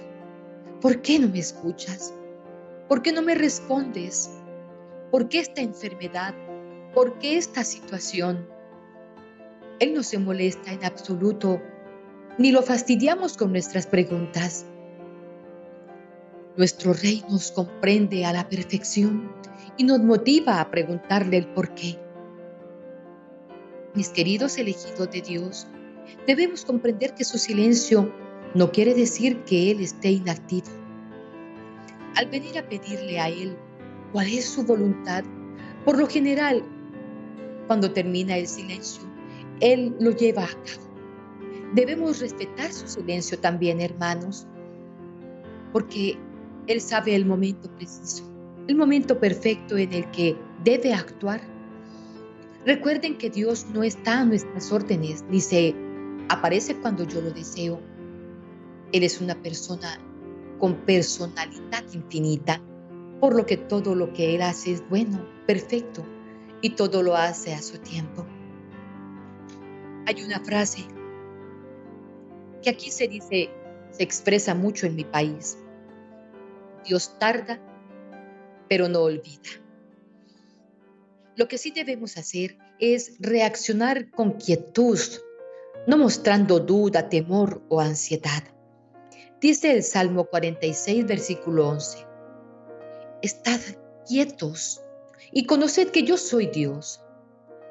¿Por 0.83 1.01
qué 1.01 1.19
no 1.19 1.29
me 1.29 1.39
escuchas? 1.39 2.13
¿Por 2.89 3.03
qué 3.03 3.13
no 3.13 3.21
me 3.23 3.35
respondes? 3.35 4.31
¿Por 5.11 5.29
qué 5.29 5.41
esta 5.41 5.61
enfermedad? 5.61 6.35
¿Por 6.95 7.19
qué 7.19 7.37
esta 7.37 7.65
situación? 7.65 8.49
Él 9.81 9.93
no 9.93 10.05
se 10.05 10.19
molesta 10.19 10.73
en 10.73 10.85
absoluto, 10.85 11.61
ni 12.39 12.53
lo 12.53 12.63
fastidiamos 12.63 13.37
con 13.37 13.51
nuestras 13.51 13.89
preguntas. 13.89 14.67
Nuestro 16.57 16.93
Rey 16.93 17.25
nos 17.29 17.51
comprende 17.51 18.25
a 18.25 18.33
la 18.33 18.49
perfección 18.49 19.33
y 19.77 19.83
nos 19.83 20.01
motiva 20.01 20.61
a 20.61 20.71
preguntarle 20.71 21.39
el 21.39 21.49
por 21.49 21.75
qué. 21.75 21.99
Mis 23.95 24.11
queridos 24.11 24.59
elegidos 24.59 25.11
de 25.11 25.23
Dios, 25.23 25.67
debemos 26.27 26.65
comprender 26.65 27.15
que 27.15 27.25
su 27.25 27.37
silencio 27.37 28.13
no 28.55 28.71
quiere 28.71 28.95
decir 28.95 29.43
que 29.45 29.73
Él 29.73 29.81
esté 29.81 30.13
inactivo. 30.13 30.86
Al 32.17 32.27
venir 32.31 32.59
a 32.59 32.69
pedirle 32.69 33.21
a 33.21 33.29
Él 33.29 33.57
cuál 34.13 34.27
es 34.29 34.47
su 34.47 34.65
voluntad, 34.65 35.25
por 35.85 35.99
lo 35.99 36.07
general, 36.07 36.63
cuando 37.67 37.93
termina 37.93 38.37
el 38.37 38.47
silencio, 38.47 39.03
Él 39.61 39.95
lo 40.01 40.11
lleva 40.11 40.45
a 40.45 40.49
cabo. 40.49 40.87
Debemos 41.75 42.21
respetar 42.21 42.73
su 42.73 42.89
silencio 42.89 43.39
también, 43.39 43.81
hermanos, 43.81 44.47
porque 45.73 46.19
Él 46.67 46.81
sabe 46.81 47.15
el 47.15 47.25
momento 47.25 47.71
preciso, 47.77 48.25
el 48.67 48.77
momento 48.77 49.19
perfecto 49.19 49.77
en 49.77 49.93
el 49.93 50.11
que 50.11 50.37
debe 50.65 50.93
actuar 50.93 51.41
Recuerden 52.67 53.17
que 53.17 53.31
Dios 53.31 53.67
no 53.73 53.85
está 53.85 54.19
a 54.19 54.25
nuestras 54.25 54.73
órdenes, 54.73 55.25
ni 55.31 55.41
se 55.41 55.73
aparece 56.29 56.75
cuando 56.75 57.05
yo 57.05 57.21
lo 57.21 57.31
deseo. 57.31 57.81
Él 58.91 59.05
es 59.05 59.21
una 59.21 59.41
persona 59.41 60.01
con 60.59 60.77
personalidad 60.85 61.85
infinita, 61.93 62.61
por 63.21 63.35
lo 63.35 63.47
que 63.47 63.57
todo 63.57 63.95
lo 63.95 64.13
que 64.13 64.35
Él 64.35 64.43
hace 64.43 64.73
es 64.73 64.89
bueno, 64.89 65.27
perfecto, 65.47 66.05
y 66.61 66.71
todo 66.71 67.03
lo 67.03 67.17
hace 67.17 67.55
a 67.55 67.63
su 67.63 67.79
tiempo. 67.79 68.27
Hay 70.07 70.23
una 70.23 70.41
frase 70.41 70.85
que 72.63 72.71
aquí 72.71 72.91
se 72.91 73.09
dice, 73.09 73.51
se 73.91 74.03
expresa 74.03 74.55
mucho 74.55 74.87
en 74.87 74.97
mi 74.97 75.05
país. 75.05 75.59
Dios 76.85 77.19
tarda, 77.19 77.61
pero 78.69 78.89
no 78.89 79.01
olvida. 79.01 79.51
Lo 81.37 81.49
que 81.49 81.59
sí 81.59 81.71
debemos 81.71 82.17
hacer 82.17 82.57
es 82.79 83.17
reaccionar 83.19 84.11
con 84.11 84.33
quietud, 84.33 84.99
no 85.87 85.99
mostrando 85.99 86.61
duda, 86.61 87.09
temor 87.09 87.63
o 87.69 87.81
ansiedad. 87.81 88.43
Dice 89.41 89.71
el 89.71 89.83
Salmo 89.83 90.25
46, 90.25 91.07
versículo 91.07 91.69
11. 91.69 92.07
Estad 93.21 93.61
quietos 94.09 94.81
y 95.31 95.45
conoced 95.45 95.91
que 95.91 96.05
yo 96.05 96.17
soy 96.17 96.47
Dios. 96.47 97.03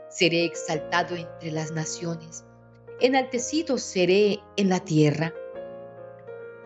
Seré 0.09 0.45
exaltado 0.45 1.15
entre 1.15 1.51
las 1.51 1.71
naciones, 1.71 2.45
enaltecido 3.01 3.79
seré 3.79 4.39
en 4.57 4.69
la 4.69 4.79
tierra. 4.79 5.33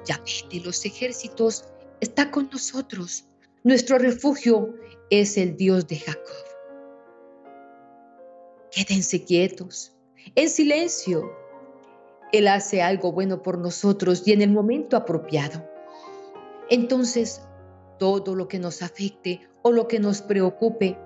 Yahvé 0.06 0.50
de 0.52 0.60
los 0.60 0.84
ejércitos 0.84 1.64
está 2.02 2.30
con 2.30 2.50
nosotros. 2.52 3.26
Nuestro 3.64 4.00
refugio 4.00 4.76
es 5.10 5.38
el 5.38 5.56
Dios 5.56 5.88
de 5.88 5.98
Jacob. 5.98 6.46
Quédense 8.72 9.24
quietos, 9.24 9.94
en 10.36 10.50
silencio. 10.50 11.39
Él 12.32 12.48
hace 12.48 12.82
algo 12.82 13.12
bueno 13.12 13.42
por 13.42 13.58
nosotros 13.58 14.24
y 14.26 14.34
en 14.34 14.42
el 14.42 14.52
momento 14.52 14.96
apropiado. 14.96 15.68
Entonces, 16.70 17.42
todo 17.98 18.36
lo 18.36 18.48
que 18.48 18.60
nos 18.60 18.82
afecte 18.82 19.48
o 19.62 19.72
lo 19.72 19.88
que 19.88 20.00
nos 20.00 20.22
preocupe, 20.22 20.98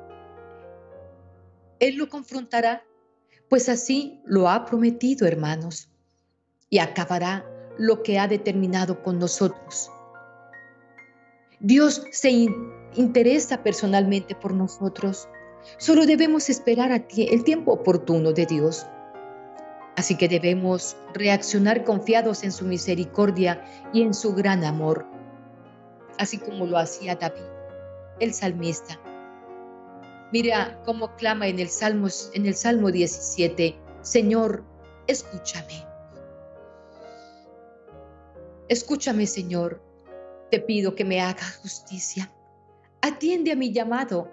Él 1.79 1.95
lo 1.95 2.09
confrontará, 2.09 2.83
pues 3.49 3.69
así 3.69 4.21
lo 4.25 4.49
ha 4.49 4.65
prometido, 4.65 5.27
hermanos, 5.27 5.89
y 6.69 6.79
acabará 6.79 7.45
lo 7.77 8.03
que 8.03 8.19
ha 8.19 8.27
determinado 8.27 9.01
con 9.01 9.19
nosotros. 9.19 9.89
Dios 11.59 12.03
se 12.11 12.47
interesa 12.95 13.63
personalmente 13.63 14.35
por 14.35 14.53
nosotros 14.53 15.27
Solo 15.77 16.05
debemos 16.05 16.49
esperar 16.49 17.05
el 17.15 17.43
tiempo 17.43 17.73
oportuno 17.73 18.33
de 18.33 18.45
Dios. 18.45 18.85
Así 19.95 20.17
que 20.17 20.27
debemos 20.27 20.97
reaccionar 21.13 21.83
confiados 21.83 22.43
en 22.43 22.51
su 22.51 22.65
misericordia 22.65 23.63
y 23.93 24.01
en 24.01 24.13
su 24.13 24.33
gran 24.33 24.63
amor, 24.63 25.05
así 26.17 26.37
como 26.37 26.65
lo 26.65 26.77
hacía 26.77 27.15
David, 27.15 27.43
el 28.19 28.33
salmista. 28.33 28.99
Mira 30.31 30.81
cómo 30.85 31.15
clama 31.15 31.47
en 31.47 31.59
el, 31.59 31.69
Salmo, 31.69 32.07
en 32.33 32.45
el 32.47 32.55
Salmo 32.55 32.91
17, 32.91 33.75
Señor, 34.01 34.63
escúchame. 35.05 35.85
Escúchame, 38.67 39.27
Señor, 39.27 39.79
te 40.49 40.59
pido 40.59 40.95
que 40.95 41.05
me 41.05 41.21
haga 41.21 41.43
justicia. 41.61 42.31
Atiende 43.01 43.51
a 43.51 43.55
mi 43.55 43.71
llamado 43.71 44.27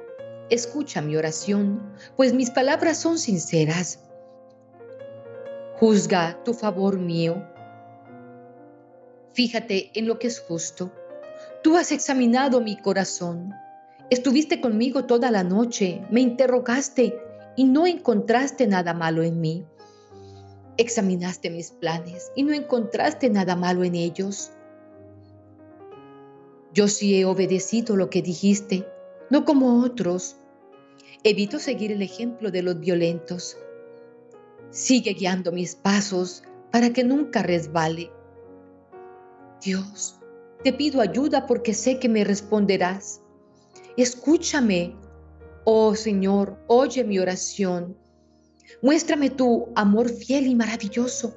escucha 0.50 1.00
mi 1.00 1.16
oración, 1.16 1.80
pues 2.16 2.34
mis 2.34 2.50
palabras 2.50 2.98
son 2.98 3.18
sinceras. 3.18 4.00
Juzga 5.80 6.38
tu 6.44 6.52
favor 6.52 6.98
mío. 6.98 7.42
Fíjate 9.32 9.90
en 9.94 10.06
lo 10.06 10.18
que 10.18 10.26
es 10.26 10.38
justo. 10.38 10.92
Tú 11.62 11.78
has 11.78 11.90
examinado 11.90 12.60
mi 12.60 12.76
corazón. 12.76 13.54
Estuviste 14.10 14.60
conmigo 14.60 15.06
toda 15.06 15.30
la 15.30 15.42
noche, 15.42 16.02
me 16.10 16.20
interrogaste 16.20 17.18
y 17.56 17.64
no 17.64 17.86
encontraste 17.86 18.66
nada 18.66 18.92
malo 18.92 19.22
en 19.22 19.40
mí. 19.40 19.64
Examinaste 20.76 21.48
mis 21.48 21.70
planes 21.70 22.30
y 22.36 22.42
no 22.42 22.52
encontraste 22.52 23.30
nada 23.30 23.56
malo 23.56 23.82
en 23.82 23.94
ellos. 23.94 24.50
Yo 26.74 26.88
sí 26.88 27.18
he 27.18 27.24
obedecido 27.24 27.96
lo 27.96 28.10
que 28.10 28.20
dijiste, 28.20 28.86
no 29.30 29.46
como 29.46 29.82
otros. 29.82 30.36
Evito 31.24 31.58
seguir 31.58 31.90
el 31.90 32.02
ejemplo 32.02 32.50
de 32.50 32.62
los 32.64 32.78
violentos. 32.78 33.56
Sigue 34.70 35.14
guiando 35.14 35.52
mis 35.52 35.74
pasos 35.74 36.42
para 36.70 36.92
que 36.92 37.04
nunca 37.04 37.42
resbale. 37.42 38.10
Dios, 39.62 40.16
te 40.62 40.72
pido 40.72 41.00
ayuda 41.00 41.46
porque 41.46 41.74
sé 41.74 41.98
que 41.98 42.08
me 42.08 42.24
responderás. 42.24 43.20
Escúchame, 43.96 44.94
oh 45.64 45.94
Señor, 45.94 46.58
oye 46.68 47.04
mi 47.04 47.18
oración. 47.18 47.96
Muéstrame 48.82 49.30
tu 49.30 49.68
amor 49.74 50.08
fiel 50.08 50.46
y 50.46 50.54
maravilloso. 50.54 51.36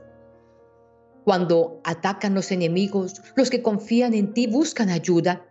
Cuando 1.23 1.81
atacan 1.83 2.35
los 2.35 2.51
enemigos, 2.51 3.21
los 3.35 3.49
que 3.49 3.63
confían 3.63 4.13
en 4.13 4.33
ti 4.33 4.45
buscan 4.45 4.89
ayuda 4.89 5.45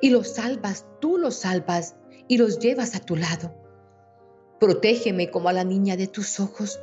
y 0.00 0.10
los 0.10 0.34
salvas, 0.34 0.86
tú 1.00 1.18
los 1.18 1.36
salvas 1.36 1.96
y 2.28 2.36
los 2.36 2.58
llevas 2.58 2.94
a 2.94 3.00
tu 3.00 3.16
lado. 3.16 3.54
Protégeme 4.60 5.30
como 5.30 5.48
a 5.48 5.52
la 5.52 5.64
niña 5.64 5.96
de 5.96 6.06
tus 6.06 6.38
ojos. 6.40 6.78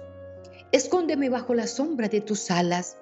Escóndeme 0.76 1.30
bajo 1.30 1.54
la 1.54 1.68
sombra 1.68 2.10
de 2.10 2.20
tus 2.20 2.52
alas. 2.52 2.98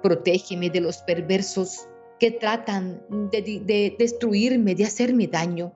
Protégeme 0.00 0.70
de 0.70 0.80
los 0.80 0.98
perversos 0.98 1.88
que 2.20 2.30
tratan 2.30 3.02
de, 3.32 3.42
de, 3.64 3.96
destruirme, 3.98 4.76
de 4.76 4.84
hacerme 4.84 5.26
daño. 5.26 5.72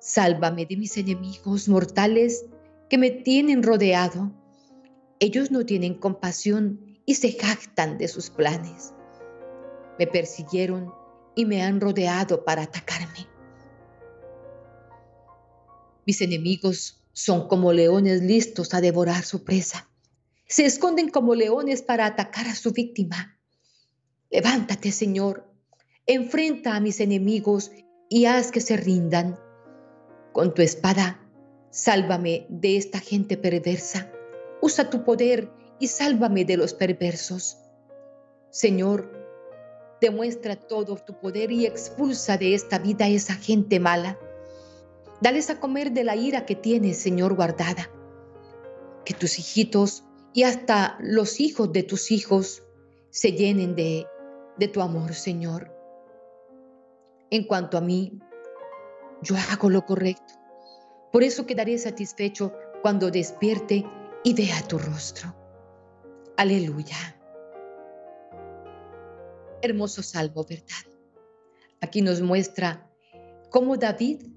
Sálvame 0.00 0.66
de 0.66 0.76
mis 0.78 0.96
enemigos 0.96 1.68
mortales 1.68 2.44
que 2.90 2.98
me 2.98 3.12
tienen 3.12 3.62
rodeado. 3.62 4.32
Ellos 5.20 5.52
no 5.52 5.64
tienen 5.64 5.94
compasión 5.94 6.98
y 7.06 7.14
se 7.14 7.30
jactan 7.30 7.96
de 7.96 8.08
sus 8.08 8.30
planes. 8.30 8.92
Me 9.96 10.08
persiguieron 10.08 10.92
y 11.36 11.44
me 11.44 11.62
han 11.62 11.80
rodeado 11.80 12.44
para 12.44 12.62
atacarme. 12.62 13.28
Mis 16.04 16.20
enemigos 16.20 17.03
son 17.14 17.48
como 17.48 17.72
leones 17.72 18.22
listos 18.22 18.74
a 18.74 18.82
devorar 18.82 19.24
su 19.24 19.44
presa. 19.44 19.88
Se 20.46 20.66
esconden 20.66 21.08
como 21.08 21.34
leones 21.34 21.80
para 21.80 22.04
atacar 22.04 22.46
a 22.48 22.54
su 22.54 22.72
víctima. 22.72 23.38
Levántate, 24.30 24.92
Señor, 24.92 25.50
enfrenta 26.06 26.76
a 26.76 26.80
mis 26.80 27.00
enemigos 27.00 27.70
y 28.10 28.26
haz 28.26 28.50
que 28.50 28.60
se 28.60 28.76
rindan. 28.76 29.38
Con 30.32 30.52
tu 30.52 30.60
espada, 30.60 31.20
sálvame 31.70 32.46
de 32.50 32.76
esta 32.76 32.98
gente 32.98 33.36
perversa. 33.36 34.10
Usa 34.60 34.90
tu 34.90 35.04
poder 35.04 35.50
y 35.78 35.88
sálvame 35.88 36.44
de 36.44 36.56
los 36.56 36.74
perversos. 36.74 37.58
Señor, 38.50 39.10
demuestra 40.00 40.56
todo 40.56 40.96
tu 40.96 41.18
poder 41.20 41.52
y 41.52 41.64
expulsa 41.64 42.36
de 42.36 42.54
esta 42.54 42.78
vida 42.78 43.04
a 43.04 43.08
esa 43.08 43.34
gente 43.34 43.78
mala. 43.78 44.18
Dales 45.24 45.48
a 45.48 45.58
comer 45.58 45.92
de 45.92 46.04
la 46.04 46.16
ira 46.16 46.44
que 46.44 46.54
tienes, 46.54 46.98
Señor, 46.98 47.34
guardada. 47.34 47.88
Que 49.06 49.14
tus 49.14 49.38
hijitos 49.38 50.04
y 50.34 50.42
hasta 50.42 50.98
los 51.00 51.40
hijos 51.40 51.72
de 51.72 51.82
tus 51.82 52.10
hijos 52.10 52.62
se 53.08 53.32
llenen 53.32 53.74
de, 53.74 54.06
de 54.58 54.68
tu 54.68 54.82
amor, 54.82 55.14
Señor. 55.14 55.74
En 57.30 57.44
cuanto 57.44 57.78
a 57.78 57.80
mí, 57.80 58.20
yo 59.22 59.34
hago 59.50 59.70
lo 59.70 59.86
correcto. 59.86 60.34
Por 61.10 61.22
eso 61.22 61.46
quedaré 61.46 61.78
satisfecho 61.78 62.52
cuando 62.82 63.10
despierte 63.10 63.82
y 64.24 64.34
vea 64.34 64.60
tu 64.68 64.76
rostro. 64.76 65.34
Aleluya. 66.36 66.98
Hermoso 69.62 70.02
salmo, 70.02 70.44
¿verdad? 70.44 70.84
Aquí 71.80 72.02
nos 72.02 72.20
muestra 72.20 72.90
cómo 73.48 73.78
David 73.78 74.33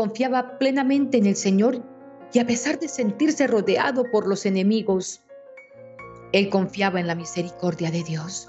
confiaba 0.00 0.56
plenamente 0.58 1.18
en 1.18 1.26
el 1.26 1.36
Señor 1.36 1.82
y 2.32 2.38
a 2.38 2.46
pesar 2.46 2.78
de 2.78 2.88
sentirse 2.88 3.46
rodeado 3.46 4.04
por 4.10 4.26
los 4.26 4.46
enemigos, 4.46 5.22
él 6.32 6.48
confiaba 6.48 7.00
en 7.00 7.06
la 7.06 7.14
misericordia 7.14 7.90
de 7.90 8.02
Dios. 8.02 8.48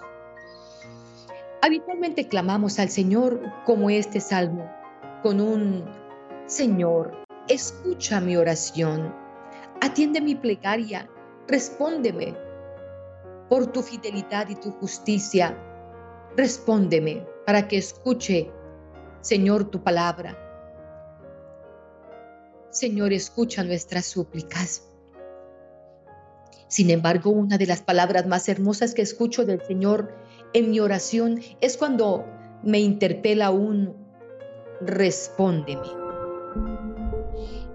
Habitualmente 1.61 2.29
clamamos 2.29 2.79
al 2.79 2.87
Señor 2.87 3.41
como 3.65 3.89
este 3.89 4.21
salmo, 4.21 4.71
con 5.23 5.41
un 5.41 5.83
Señor, 6.45 7.21
escucha 7.49 8.21
mi 8.21 8.37
oración, 8.37 9.13
atiende 9.81 10.21
mi 10.21 10.35
plegaria, 10.35 11.09
respóndeme 11.49 12.33
por 13.49 13.67
tu 13.67 13.81
fidelidad 13.81 14.47
y 14.47 14.55
tu 14.55 14.71
justicia. 14.71 15.53
Respóndeme 16.37 17.27
para 17.45 17.67
que 17.67 17.75
escuche, 17.77 18.49
Señor, 19.19 19.65
tu 19.65 19.83
palabra. 19.83 20.47
Señor, 22.71 23.11
escucha 23.11 23.63
nuestras 23.63 24.05
súplicas. 24.05 24.87
Sin 26.67 26.89
embargo, 26.89 27.29
una 27.29 27.57
de 27.57 27.65
las 27.65 27.81
palabras 27.81 28.25
más 28.27 28.47
hermosas 28.47 28.93
que 28.93 29.01
escucho 29.01 29.45
del 29.45 29.61
Señor 29.65 30.15
en 30.53 30.71
mi 30.71 30.79
oración 30.79 31.41
es 31.59 31.75
cuando 31.75 32.25
me 32.63 32.79
interpela 32.79 33.51
un 33.51 33.93
respóndeme. 34.79 35.81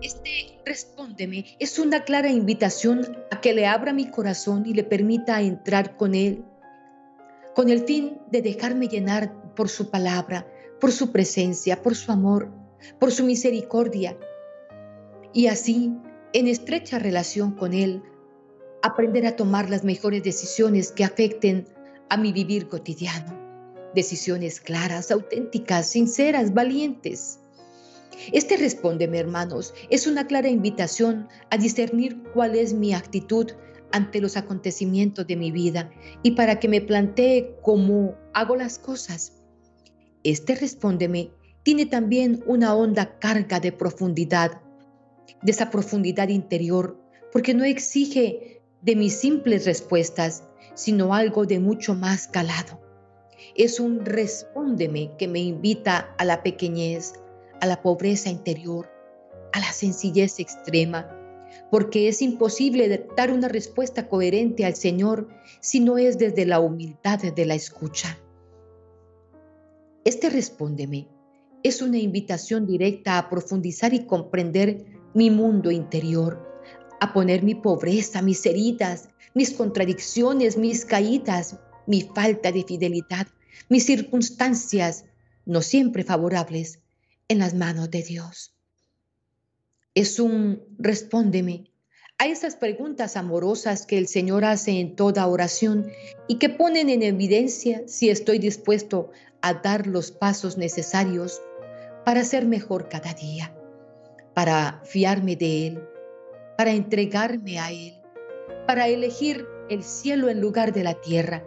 Este 0.00 0.60
respóndeme 0.64 1.44
es 1.58 1.78
una 1.78 2.04
clara 2.04 2.30
invitación 2.30 3.18
a 3.30 3.40
que 3.42 3.52
le 3.52 3.66
abra 3.66 3.92
mi 3.92 4.10
corazón 4.10 4.64
y 4.64 4.72
le 4.72 4.84
permita 4.84 5.42
entrar 5.42 5.98
con 5.98 6.14
él, 6.14 6.42
con 7.54 7.68
el 7.68 7.84
fin 7.84 8.18
de 8.30 8.40
dejarme 8.40 8.88
llenar 8.88 9.54
por 9.54 9.68
su 9.68 9.90
palabra, 9.90 10.46
por 10.80 10.90
su 10.90 11.12
presencia, 11.12 11.82
por 11.82 11.94
su 11.94 12.12
amor, 12.12 12.50
por 12.98 13.12
su 13.12 13.24
misericordia. 13.24 14.16
Y 15.36 15.48
así, 15.48 15.92
en 16.32 16.48
estrecha 16.48 16.98
relación 16.98 17.52
con 17.52 17.74
él, 17.74 18.02
aprender 18.82 19.26
a 19.26 19.36
tomar 19.36 19.68
las 19.68 19.84
mejores 19.84 20.22
decisiones 20.22 20.90
que 20.90 21.04
afecten 21.04 21.66
a 22.08 22.16
mi 22.16 22.32
vivir 22.32 22.68
cotidiano. 22.68 23.38
Decisiones 23.94 24.60
claras, 24.60 25.10
auténticas, 25.10 25.90
sinceras, 25.90 26.54
valientes 26.54 27.38
este 28.32 28.56
respóndeme, 28.56 29.18
hermanos, 29.18 29.74
es 29.90 30.06
una 30.06 30.26
clara 30.26 30.48
invitación 30.48 31.28
a 31.50 31.58
discernir 31.58 32.22
cuál 32.32 32.56
es 32.56 32.72
mi 32.72 32.94
actitud 32.94 33.52
ante 33.92 34.20
los 34.20 34.36
acontecimientos 34.36 35.26
de 35.26 35.36
mi 35.36 35.50
vida 35.50 35.90
y 36.22 36.32
para 36.32 36.58
que 36.58 36.68
me 36.68 36.80
plantee 36.80 37.56
cómo 37.62 38.16
hago 38.32 38.56
las 38.56 38.78
cosas. 38.78 39.32
Este 40.24 40.54
respóndeme 40.54 41.30
tiene 41.62 41.86
también 41.86 42.42
una 42.46 42.74
honda 42.74 43.18
carga 43.18 43.60
de 43.60 43.72
profundidad, 43.72 44.60
de 45.42 45.52
esa 45.52 45.70
profundidad 45.70 46.28
interior, 46.28 46.98
porque 47.32 47.54
no 47.54 47.64
exige 47.64 48.62
de 48.82 48.96
mis 48.96 49.14
simples 49.14 49.66
respuestas, 49.66 50.44
sino 50.74 51.14
algo 51.14 51.46
de 51.46 51.58
mucho 51.58 51.94
más 51.94 52.28
calado. 52.28 52.80
Es 53.54 53.80
un 53.80 54.04
respóndeme 54.04 55.12
que 55.18 55.28
me 55.28 55.40
invita 55.40 56.14
a 56.18 56.24
la 56.24 56.42
pequeñez, 56.42 57.14
a 57.60 57.66
la 57.66 57.82
pobreza 57.82 58.30
interior, 58.30 58.88
a 59.52 59.60
la 59.60 59.72
sencillez 59.72 60.38
extrema, 60.40 61.10
porque 61.70 62.08
es 62.08 62.22
imposible 62.22 63.06
dar 63.16 63.32
una 63.32 63.48
respuesta 63.48 64.08
coherente 64.08 64.64
al 64.64 64.74
Señor 64.74 65.28
si 65.60 65.80
no 65.80 65.98
es 65.98 66.18
desde 66.18 66.44
la 66.44 66.60
humildad 66.60 67.20
de 67.20 67.46
la 67.46 67.54
escucha. 67.54 68.18
Este 70.04 70.30
respóndeme 70.30 71.08
es 71.62 71.82
una 71.82 71.98
invitación 71.98 72.66
directa 72.66 73.18
a 73.18 73.28
profundizar 73.28 73.92
y 73.92 74.06
comprender 74.06 74.95
mi 75.16 75.30
mundo 75.30 75.70
interior, 75.70 76.46
a 77.00 77.14
poner 77.14 77.42
mi 77.42 77.54
pobreza, 77.54 78.20
mis 78.20 78.44
heridas, 78.44 79.08
mis 79.32 79.50
contradicciones, 79.50 80.58
mis 80.58 80.84
caídas, 80.84 81.56
mi 81.86 82.02
falta 82.02 82.52
de 82.52 82.64
fidelidad, 82.64 83.26
mis 83.70 83.86
circunstancias 83.86 85.06
no 85.46 85.62
siempre 85.62 86.04
favorables 86.04 86.80
en 87.28 87.38
las 87.38 87.54
manos 87.54 87.90
de 87.90 88.02
Dios. 88.02 88.54
Es 89.94 90.20
un 90.20 90.62
respóndeme 90.78 91.70
a 92.18 92.26
esas 92.26 92.56
preguntas 92.56 93.16
amorosas 93.16 93.86
que 93.86 93.96
el 93.96 94.08
Señor 94.08 94.44
hace 94.44 94.80
en 94.80 94.96
toda 94.96 95.26
oración 95.26 95.86
y 96.28 96.38
que 96.38 96.50
ponen 96.50 96.90
en 96.90 97.02
evidencia 97.02 97.82
si 97.86 98.10
estoy 98.10 98.38
dispuesto 98.38 99.12
a 99.40 99.54
dar 99.54 99.86
los 99.86 100.10
pasos 100.10 100.58
necesarios 100.58 101.40
para 102.04 102.22
ser 102.22 102.44
mejor 102.44 102.90
cada 102.90 103.14
día. 103.14 103.56
Para 104.36 104.82
fiarme 104.84 105.34
de 105.34 105.66
Él, 105.66 105.88
para 106.58 106.72
entregarme 106.72 107.58
a 107.58 107.72
Él, 107.72 107.94
para 108.66 108.86
elegir 108.86 109.46
el 109.70 109.82
cielo 109.82 110.28
en 110.28 110.42
lugar 110.42 110.74
de 110.74 110.84
la 110.84 110.92
tierra, 110.92 111.42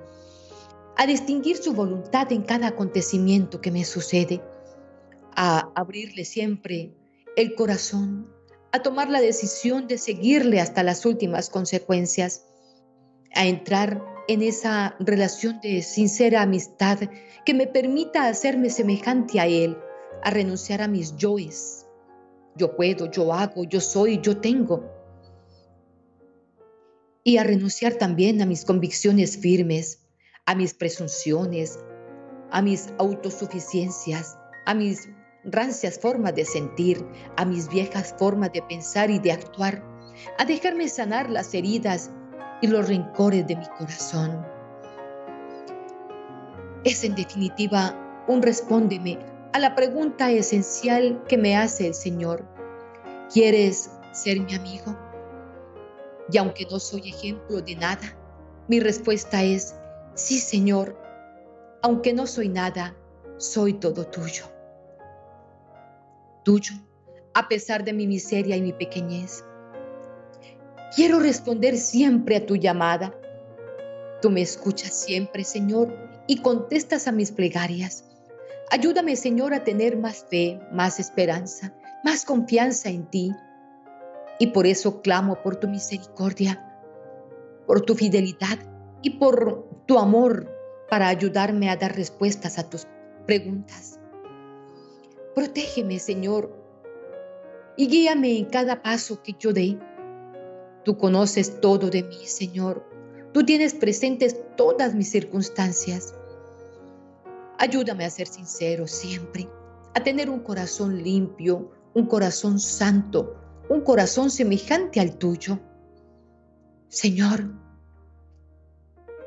a 0.97 1.05
distinguir 1.05 1.57
su 1.57 1.73
voluntad 1.73 2.31
en 2.31 2.41
cada 2.41 2.69
acontecimiento 2.69 3.61
que 3.61 3.69
me 3.69 3.85
sucede, 3.85 4.41
a 5.35 5.71
abrirle 5.75 6.25
siempre 6.25 6.91
el 7.35 7.53
corazón, 7.53 8.33
a 8.71 8.81
tomar 8.81 9.07
la 9.07 9.21
decisión 9.21 9.85
de 9.85 9.99
seguirle 9.99 10.59
hasta 10.59 10.81
las 10.81 11.05
últimas 11.05 11.51
consecuencias, 11.51 12.43
a 13.35 13.45
entrar 13.45 14.03
en 14.27 14.41
esa 14.41 14.95
relación 14.99 15.61
de 15.61 15.83
sincera 15.83 16.41
amistad 16.41 16.97
que 17.45 17.53
me 17.53 17.67
permita 17.67 18.27
hacerme 18.27 18.71
semejante 18.71 19.39
a 19.39 19.45
Él, 19.45 19.77
a 20.23 20.31
renunciar 20.31 20.81
a 20.81 20.87
mis 20.87 21.15
yoes. 21.17 21.85
Yo 22.59 22.75
puedo, 22.75 23.09
yo 23.09 23.33
hago, 23.33 23.63
yo 23.63 23.79
soy, 23.79 24.19
yo 24.19 24.37
tengo. 24.37 24.83
Y 27.23 27.37
a 27.37 27.43
renunciar 27.45 27.93
también 27.93 28.41
a 28.41 28.45
mis 28.45 28.65
convicciones 28.65 29.37
firmes, 29.37 30.01
a 30.45 30.55
mis 30.55 30.73
presunciones, 30.73 31.79
a 32.51 32.61
mis 32.61 32.89
autosuficiencias, 32.97 34.37
a 34.65 34.73
mis 34.73 35.07
rancias 35.45 35.97
formas 35.97 36.35
de 36.35 36.43
sentir, 36.43 37.05
a 37.37 37.45
mis 37.45 37.69
viejas 37.69 38.13
formas 38.19 38.51
de 38.51 38.61
pensar 38.63 39.09
y 39.09 39.19
de 39.19 39.31
actuar, 39.31 39.81
a 40.37 40.43
dejarme 40.43 40.89
sanar 40.89 41.29
las 41.29 41.53
heridas 41.53 42.11
y 42.61 42.67
los 42.67 42.89
rencores 42.89 43.47
de 43.47 43.55
mi 43.55 43.65
corazón. 43.77 44.45
Es 46.83 47.05
en 47.05 47.15
definitiva 47.15 48.25
un 48.27 48.41
respóndeme 48.41 49.17
a 49.51 49.59
la 49.59 49.75
pregunta 49.75 50.31
esencial 50.31 51.23
que 51.27 51.37
me 51.37 51.57
hace 51.57 51.87
el 51.87 51.93
Señor. 51.93 52.45
¿Quieres 53.33 53.89
ser 54.11 54.39
mi 54.41 54.53
amigo? 54.53 54.95
Y 56.31 56.37
aunque 56.37 56.67
no 56.69 56.79
soy 56.79 57.09
ejemplo 57.09 57.61
de 57.61 57.75
nada, 57.75 58.15
mi 58.67 58.79
respuesta 58.79 59.43
es, 59.43 59.75
sí 60.13 60.39
Señor, 60.39 60.95
aunque 61.81 62.13
no 62.13 62.27
soy 62.27 62.49
nada, 62.49 62.95
soy 63.37 63.73
todo 63.73 64.05
tuyo. 64.05 64.45
Tuyo, 66.43 66.73
a 67.33 67.47
pesar 67.47 67.83
de 67.83 67.93
mi 67.93 68.05
miseria 68.05 68.55
y 68.55 68.61
mi 68.61 68.73
pequeñez. 68.73 69.43
Quiero 70.95 71.19
responder 71.19 71.77
siempre 71.77 72.35
a 72.35 72.45
tu 72.45 72.55
llamada. 72.55 73.13
Tú 74.21 74.29
me 74.29 74.41
escuchas 74.41 74.93
siempre, 74.93 75.43
Señor, 75.43 75.95
y 76.27 76.41
contestas 76.41 77.07
a 77.07 77.11
mis 77.11 77.31
plegarias. 77.31 78.08
Ayúdame, 78.71 79.15
Señor, 79.15 79.53
a 79.53 79.63
tener 79.63 79.97
más 79.97 80.25
fe, 80.29 80.59
más 80.71 80.99
esperanza, 80.99 81.73
más 82.03 82.25
confianza 82.25 82.89
en 82.89 83.05
ti. 83.05 83.31
Y 84.39 84.47
por 84.47 84.67
eso 84.67 85.01
clamo 85.01 85.41
por 85.41 85.55
tu 85.57 85.67
misericordia, 85.67 86.65
por 87.65 87.81
tu 87.81 87.95
fidelidad 87.95 88.59
y 89.01 89.11
por 89.11 89.67
tu 89.85 89.97
amor 89.97 90.49
para 90.89 91.07
ayudarme 91.07 91.69
a 91.69 91.75
dar 91.75 91.95
respuestas 91.95 92.57
a 92.57 92.69
tus 92.69 92.87
preguntas. 93.25 93.99
Protégeme, 95.35 95.99
Señor, 95.99 96.55
y 97.75 97.87
guíame 97.87 98.37
en 98.37 98.45
cada 98.45 98.81
paso 98.81 99.21
que 99.23 99.35
yo 99.39 99.53
dé 99.53 99.77
Tú 100.83 100.97
conoces 100.97 101.59
todo 101.61 101.89
de 101.89 102.03
mí, 102.03 102.25
Señor. 102.25 102.83
Tú 103.33 103.45
tienes 103.45 103.73
presentes 103.73 104.35
todas 104.55 104.95
mis 104.95 105.11
circunstancias. 105.11 106.15
Ayúdame 107.59 108.05
a 108.05 108.09
ser 108.09 108.27
sincero 108.27 108.87
siempre, 108.87 109.47
a 109.93 110.03
tener 110.03 110.29
un 110.29 110.39
corazón 110.39 111.03
limpio, 111.03 111.71
un 111.93 112.07
corazón 112.07 112.59
santo, 112.59 113.35
un 113.69 113.81
corazón 113.81 114.31
semejante 114.31 114.99
al 114.99 115.17
tuyo. 115.17 115.59
Señor, 116.87 117.51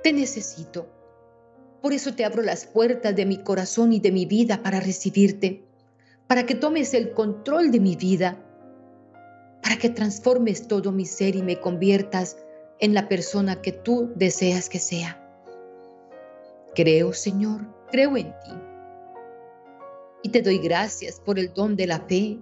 te 0.03 0.13
necesito. 0.13 0.89
Por 1.81 1.93
eso 1.93 2.15
te 2.15 2.25
abro 2.25 2.43
las 2.43 2.67
puertas 2.67 3.15
de 3.15 3.27
mi 3.27 3.45
corazón 3.45 3.93
y 3.93 4.01
de 4.01 4.11
mi 4.11 4.27
vida 4.27 4.63
para 4.63 4.81
recibirte, 4.81 5.65
para 6.27 6.45
que 6.47 6.57
tomes 6.57 6.95
el 6.95 7.13
control 7.13 7.71
de 7.71 7.79
mi 7.79 7.95
vida 7.95 8.49
para 9.63 9.77
que 9.77 9.89
transformes 9.89 10.67
todo 10.67 10.93
mi 10.93 11.07
ser 11.07 11.37
y 11.37 11.43
me 11.43 11.61
conviertas 11.61 12.37
en 12.81 12.95
la 12.95 13.09
persona 13.09 13.63
que 13.63 13.73
tú 13.73 14.13
deseas 14.17 14.69
que 14.69 14.81
sea. 14.81 15.19
Creo, 16.75 17.13
Señor, 17.13 17.67
creo 17.93 18.17
en 18.17 18.27
ti. 18.27 18.53
Y 20.25 20.31
te 20.31 20.43
doy 20.43 20.59
gracias 20.59 21.21
por 21.21 21.39
el 21.39 21.55
don 21.55 21.77
de 21.77 21.87
la 21.87 22.01
fe 22.01 22.41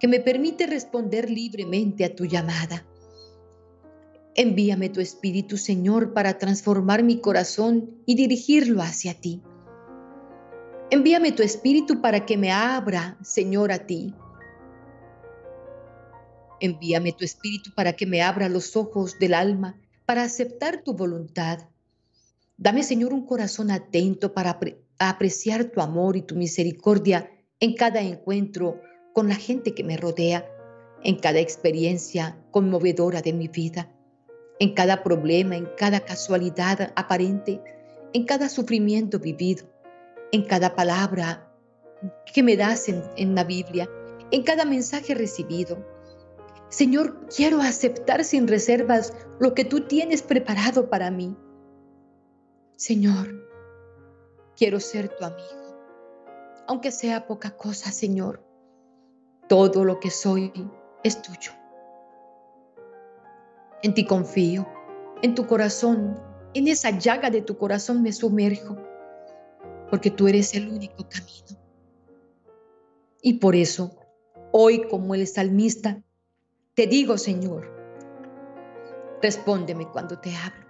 que 0.00 0.08
me 0.08 0.20
permite 0.20 0.66
responder 0.66 1.28
libremente 1.28 2.06
a 2.06 2.14
tu 2.14 2.24
llamada. 2.24 2.86
Envíame 4.34 4.88
tu 4.88 5.00
Espíritu, 5.00 5.58
Señor, 5.58 6.14
para 6.14 6.38
transformar 6.38 7.02
mi 7.02 7.20
corazón 7.20 7.98
y 8.06 8.14
dirigirlo 8.14 8.80
hacia 8.80 9.12
ti. 9.12 9.42
Envíame 10.90 11.32
tu 11.32 11.42
Espíritu 11.42 12.00
para 12.00 12.24
que 12.24 12.38
me 12.38 12.50
abra, 12.50 13.18
Señor, 13.22 13.72
a 13.72 13.86
ti 13.86 14.14
Envíame 16.62 17.10
tu 17.12 17.24
espíritu 17.24 17.74
para 17.74 17.94
que 17.94 18.06
me 18.06 18.22
abra 18.22 18.48
los 18.48 18.76
ojos 18.76 19.18
del 19.18 19.34
alma, 19.34 19.74
para 20.06 20.22
aceptar 20.22 20.84
tu 20.84 20.94
voluntad. 20.94 21.68
Dame, 22.56 22.84
Señor, 22.84 23.12
un 23.12 23.26
corazón 23.26 23.72
atento 23.72 24.32
para 24.32 24.60
apreciar 25.08 25.64
tu 25.64 25.80
amor 25.80 26.16
y 26.16 26.22
tu 26.22 26.34
misericordia 26.34 27.30
en 27.60 27.74
cada 27.74 28.00
encuentro 28.00 28.80
con 29.12 29.28
la 29.28 29.34
gente 29.34 29.74
que 29.74 29.84
me 29.84 29.96
rodea, 29.96 30.48
en 31.04 31.16
cada 31.16 31.40
experiencia 31.40 32.38
conmovedora 32.50 33.22
de 33.22 33.32
mi 33.32 33.48
vida, 33.48 33.90
en 34.58 34.74
cada 34.74 35.02
problema, 35.02 35.56
en 35.56 35.68
cada 35.76 36.00
casualidad 36.00 36.92
aparente, 36.94 37.60
en 38.12 38.24
cada 38.24 38.48
sufrimiento 38.48 39.18
vivido, 39.18 39.66
en 40.30 40.44
cada 40.44 40.74
palabra 40.74 41.52
que 42.32 42.42
me 42.42 42.56
das 42.56 42.88
en, 42.88 43.02
en 43.16 43.34
la 43.34 43.44
Biblia, 43.44 43.88
en 44.30 44.42
cada 44.42 44.64
mensaje 44.64 45.14
recibido, 45.14 45.84
Señor, 46.72 47.26
quiero 47.26 47.60
aceptar 47.60 48.24
sin 48.24 48.48
reservas 48.48 49.12
lo 49.38 49.52
que 49.52 49.66
tú 49.66 49.82
tienes 49.82 50.22
preparado 50.22 50.88
para 50.88 51.10
mí. 51.10 51.36
Señor, 52.76 53.41
quiero 54.62 54.78
ser 54.78 55.08
tu 55.08 55.24
amigo, 55.24 55.74
aunque 56.68 56.92
sea 56.92 57.26
poca 57.26 57.50
cosa, 57.56 57.90
Señor. 57.90 58.46
Todo 59.48 59.84
lo 59.84 59.98
que 59.98 60.08
soy 60.08 60.52
es 61.02 61.20
tuyo. 61.20 61.50
En 63.82 63.92
ti 63.92 64.06
confío, 64.06 64.64
en 65.20 65.34
tu 65.34 65.48
corazón, 65.48 66.16
en 66.54 66.68
esa 66.68 66.96
llaga 66.96 67.28
de 67.28 67.42
tu 67.42 67.58
corazón 67.58 68.04
me 68.04 68.12
sumerjo, 68.12 68.76
porque 69.90 70.12
tú 70.12 70.28
eres 70.28 70.54
el 70.54 70.68
único 70.68 71.08
camino. 71.08 71.60
Y 73.20 73.40
por 73.40 73.56
eso, 73.56 73.96
hoy 74.52 74.86
como 74.88 75.16
el 75.16 75.26
salmista, 75.26 76.00
te 76.74 76.86
digo, 76.86 77.18
Señor, 77.18 77.68
respóndeme 79.20 79.88
cuando 79.88 80.20
te 80.20 80.32
hablo. 80.36 80.64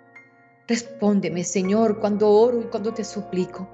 Respóndeme, 0.66 1.44
Señor, 1.44 2.00
cuando 2.00 2.31
oro 2.31 2.59
y 2.59 2.64
cuando 2.64 2.94
te 2.94 3.05
suplico. 3.05 3.68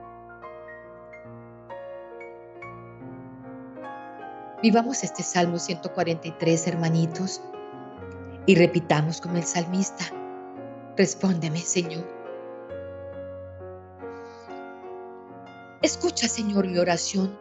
Vivamos 4.63 5.05
este 5.05 5.23
Salmo 5.23 5.59
143, 5.59 6.67
hermanitos, 6.67 7.41
y 8.47 8.55
repitamos 8.55 9.21
como 9.21 9.37
el 9.37 9.45
salmista, 9.45 10.05
respóndeme, 10.97 11.59
Señor. 11.59 12.05
Escucha, 15.83 16.29
Señor, 16.29 16.67
mi 16.67 16.79
oración, 16.79 17.39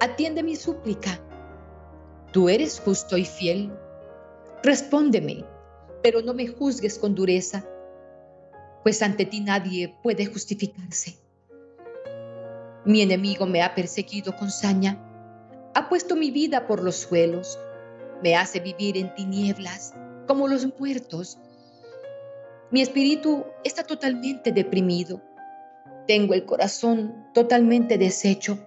atiende 0.00 0.42
mi 0.42 0.56
súplica. 0.56 1.18
Tú 2.32 2.48
eres 2.48 2.80
justo 2.80 3.16
y 3.16 3.24
fiel 3.24 3.72
Respóndeme, 4.62 5.44
pero 6.02 6.20
no 6.20 6.34
me 6.34 6.48
juzgues 6.48 6.98
con 6.98 7.14
dureza, 7.14 7.64
pues 8.82 9.02
ante 9.02 9.24
ti 9.24 9.40
nadie 9.40 9.96
puede 10.02 10.26
justificarse. 10.26 11.16
Mi 12.84 13.02
enemigo 13.02 13.46
me 13.46 13.62
ha 13.62 13.74
perseguido 13.74 14.34
con 14.34 14.50
saña, 14.50 14.98
ha 15.78 15.88
puesto 15.88 16.16
mi 16.16 16.32
vida 16.32 16.66
por 16.66 16.82
los 16.82 16.96
suelos, 16.96 17.56
me 18.20 18.34
hace 18.34 18.58
vivir 18.58 18.96
en 18.96 19.14
tinieblas 19.14 19.94
como 20.26 20.48
los 20.48 20.66
muertos. 20.76 21.38
Mi 22.72 22.82
espíritu 22.82 23.44
está 23.62 23.84
totalmente 23.84 24.50
deprimido, 24.50 25.22
tengo 26.08 26.34
el 26.34 26.44
corazón 26.44 27.28
totalmente 27.32 27.96
deshecho. 27.96 28.58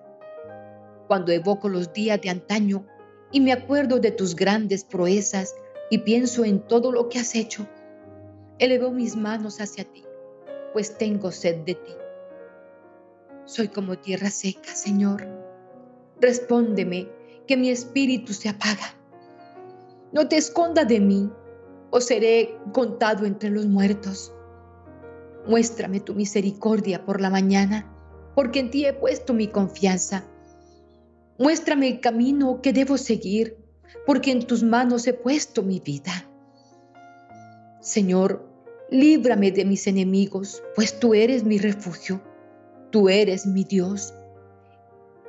Cuando 1.08 1.34
evoco 1.34 1.68
los 1.68 1.92
días 1.92 2.22
de 2.22 2.30
antaño 2.30 2.86
y 3.30 3.42
me 3.42 3.52
acuerdo 3.52 4.00
de 4.00 4.12
tus 4.12 4.34
grandes 4.34 4.86
proezas, 4.86 5.54
y 5.90 5.98
pienso 5.98 6.46
en 6.46 6.62
todo 6.62 6.94
lo 6.94 7.10
que 7.10 7.20
has 7.20 7.36
hecho. 7.36 7.68
Elevo 8.58 8.90
mis 8.90 9.18
manos 9.18 9.60
hacia 9.60 9.84
ti, 9.84 10.06
pues 10.72 10.98
tengo 10.98 11.30
sed 11.34 11.66
de 11.66 11.76
ti. 11.76 11.92
Soy 13.44 13.68
como 13.68 13.98
tierra 13.98 14.30
seca, 14.30 14.74
Señor. 14.74 15.41
Respóndeme 16.22 17.10
que 17.48 17.58
mi 17.58 17.70
espíritu 17.70 18.34
se 18.34 18.48
apaga. 18.48 18.96
No 20.14 20.28
te 20.28 20.38
esconda 20.38 20.86
de 20.86 21.00
mí, 21.00 21.30
o 21.90 22.00
seré 22.00 22.56
contado 22.74 23.26
entre 23.26 23.50
los 23.50 23.66
muertos. 23.66 24.32
Muéstrame 25.48 26.00
tu 26.00 26.14
misericordia 26.14 27.04
por 27.06 27.20
la 27.20 27.32
mañana, 27.32 27.92
porque 28.36 28.60
en 28.60 28.70
ti 28.70 28.86
he 28.86 28.94
puesto 28.94 29.34
mi 29.34 29.48
confianza. 29.48 30.24
Muéstrame 31.40 31.88
el 31.88 32.00
camino 32.00 32.62
que 32.62 32.72
debo 32.72 32.98
seguir, 32.98 33.58
porque 34.06 34.32
en 34.32 34.46
tus 34.46 34.62
manos 34.62 35.08
he 35.08 35.14
puesto 35.14 35.64
mi 35.64 35.80
vida. 35.80 36.30
Señor, 37.82 38.48
líbrame 38.92 39.52
de 39.52 39.66
mis 39.66 39.88
enemigos, 39.88 40.62
pues 40.76 41.00
tú 41.00 41.16
eres 41.16 41.44
mi 41.44 41.58
refugio, 41.58 42.22
tú 42.92 43.10
eres 43.10 43.48
mi 43.48 43.64
Dios. 43.64 44.14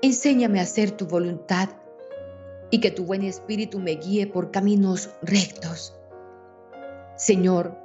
Enséñame 0.04 0.58
a 0.58 0.64
hacer 0.64 0.90
tu 0.90 1.06
voluntad 1.06 1.68
y 2.72 2.80
que 2.80 2.90
tu 2.90 3.04
buen 3.04 3.22
espíritu 3.22 3.78
me 3.78 3.92
guíe 3.92 4.26
por 4.26 4.50
caminos 4.50 5.10
rectos. 5.22 5.96
Señor, 7.16 7.78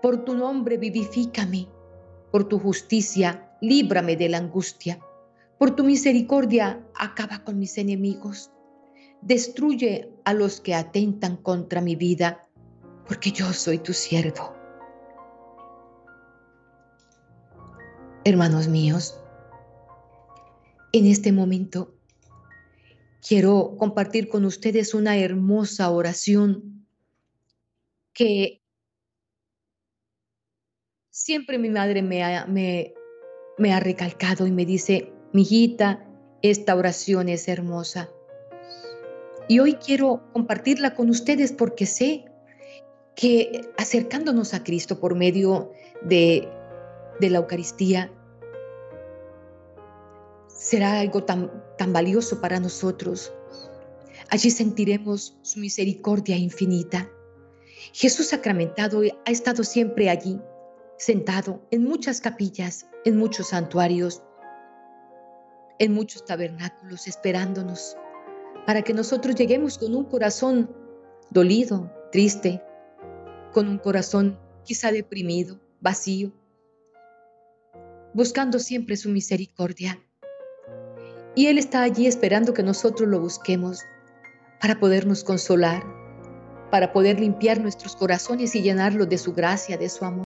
por 0.00 0.24
tu 0.24 0.36
nombre 0.36 0.76
vivifícame, 0.76 1.66
por 2.30 2.44
tu 2.44 2.60
justicia 2.60 3.50
líbrame 3.60 4.16
de 4.16 4.28
la 4.28 4.38
angustia, 4.38 5.00
por 5.58 5.74
tu 5.74 5.82
misericordia 5.82 6.86
acaba 6.94 7.42
con 7.42 7.58
mis 7.58 7.78
enemigos, 7.78 8.52
destruye 9.20 10.12
a 10.24 10.34
los 10.34 10.60
que 10.60 10.72
atentan 10.72 11.36
contra 11.36 11.80
mi 11.80 11.96
vida, 11.96 12.46
porque 13.08 13.32
yo 13.32 13.52
soy 13.52 13.78
tu 13.78 13.92
siervo. 13.92 14.54
Hermanos 18.22 18.68
míos, 18.68 19.20
en 20.92 21.06
este 21.06 21.32
momento 21.32 21.96
quiero 23.26 23.76
compartir 23.76 24.28
con 24.28 24.44
ustedes 24.44 24.94
una 24.94 25.16
hermosa 25.16 25.90
oración 25.90 26.86
que 28.12 28.62
siempre 31.10 31.58
mi 31.58 31.70
madre 31.70 32.02
me 32.02 32.22
ha, 32.22 33.80
recalcado 33.80 34.46
y 34.46 34.52
me 34.52 34.64
dice, 34.64 35.12
hijita, 35.32 36.06
esta 36.42 36.76
oración 36.76 37.28
es 37.28 37.48
hermosa. 37.48 38.10
Y 39.48 39.58
hoy 39.58 39.74
quiero 39.74 40.22
compartirla 40.32 40.94
con 40.94 41.10
ustedes 41.10 41.52
porque 41.52 41.86
sé 41.86 42.26
que 43.14 43.62
acercándonos 43.76 44.54
a 44.54 44.62
Cristo 44.62 45.00
por 45.00 45.14
medio 45.14 45.72
de 46.02 46.48
la 47.20 47.38
Eucaristía, 47.38 48.10
será 50.66 50.98
algo 50.98 51.22
tan, 51.22 51.48
tan 51.78 51.92
valioso 51.92 52.40
para 52.40 52.58
nosotros. 52.58 53.32
Allí 54.30 54.50
sentiremos 54.50 55.38
su 55.42 55.60
misericordia 55.60 56.36
infinita. 56.36 57.08
Jesús 57.92 58.26
sacramentado 58.26 59.02
ha 59.24 59.30
estado 59.30 59.62
siempre 59.62 60.10
allí, 60.10 60.40
sentado 60.98 61.64
en 61.70 61.84
muchas 61.84 62.20
capillas, 62.20 62.88
en 63.04 63.16
muchos 63.16 63.50
santuarios, 63.50 64.24
en 65.78 65.94
muchos 65.94 66.24
tabernáculos, 66.24 67.06
esperándonos, 67.06 67.96
para 68.66 68.82
que 68.82 68.92
nosotros 68.92 69.36
lleguemos 69.36 69.78
con 69.78 69.94
un 69.94 70.06
corazón 70.06 70.74
dolido, 71.30 71.92
triste, 72.10 72.60
con 73.52 73.68
un 73.68 73.78
corazón 73.78 74.36
quizá 74.64 74.90
deprimido, 74.90 75.60
vacío, 75.80 76.32
buscando 78.14 78.58
siempre 78.58 78.96
su 78.96 79.10
misericordia. 79.10 80.02
Y 81.36 81.48
Él 81.48 81.58
está 81.58 81.82
allí 81.82 82.06
esperando 82.06 82.54
que 82.54 82.62
nosotros 82.62 83.06
lo 83.06 83.20
busquemos 83.20 83.84
para 84.58 84.80
podernos 84.80 85.22
consolar, 85.22 85.84
para 86.70 86.94
poder 86.94 87.20
limpiar 87.20 87.60
nuestros 87.60 87.94
corazones 87.94 88.54
y 88.54 88.62
llenarlos 88.62 89.06
de 89.10 89.18
su 89.18 89.34
gracia, 89.34 89.76
de 89.76 89.90
su 89.90 90.06
amor. 90.06 90.24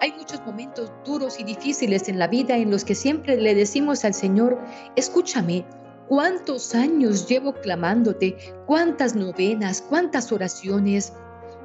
Hay 0.00 0.12
muchos 0.18 0.44
momentos 0.44 0.92
duros 1.06 1.38
y 1.38 1.44
difíciles 1.44 2.08
en 2.08 2.18
la 2.18 2.26
vida 2.26 2.56
en 2.56 2.72
los 2.72 2.84
que 2.84 2.96
siempre 2.96 3.36
le 3.36 3.54
decimos 3.54 4.04
al 4.04 4.14
Señor, 4.14 4.60
escúchame, 4.96 5.64
¿cuántos 6.08 6.74
años 6.74 7.28
llevo 7.28 7.54
clamándote? 7.54 8.36
¿Cuántas 8.66 9.14
novenas? 9.14 9.80
¿Cuántas 9.80 10.32
oraciones? 10.32 11.12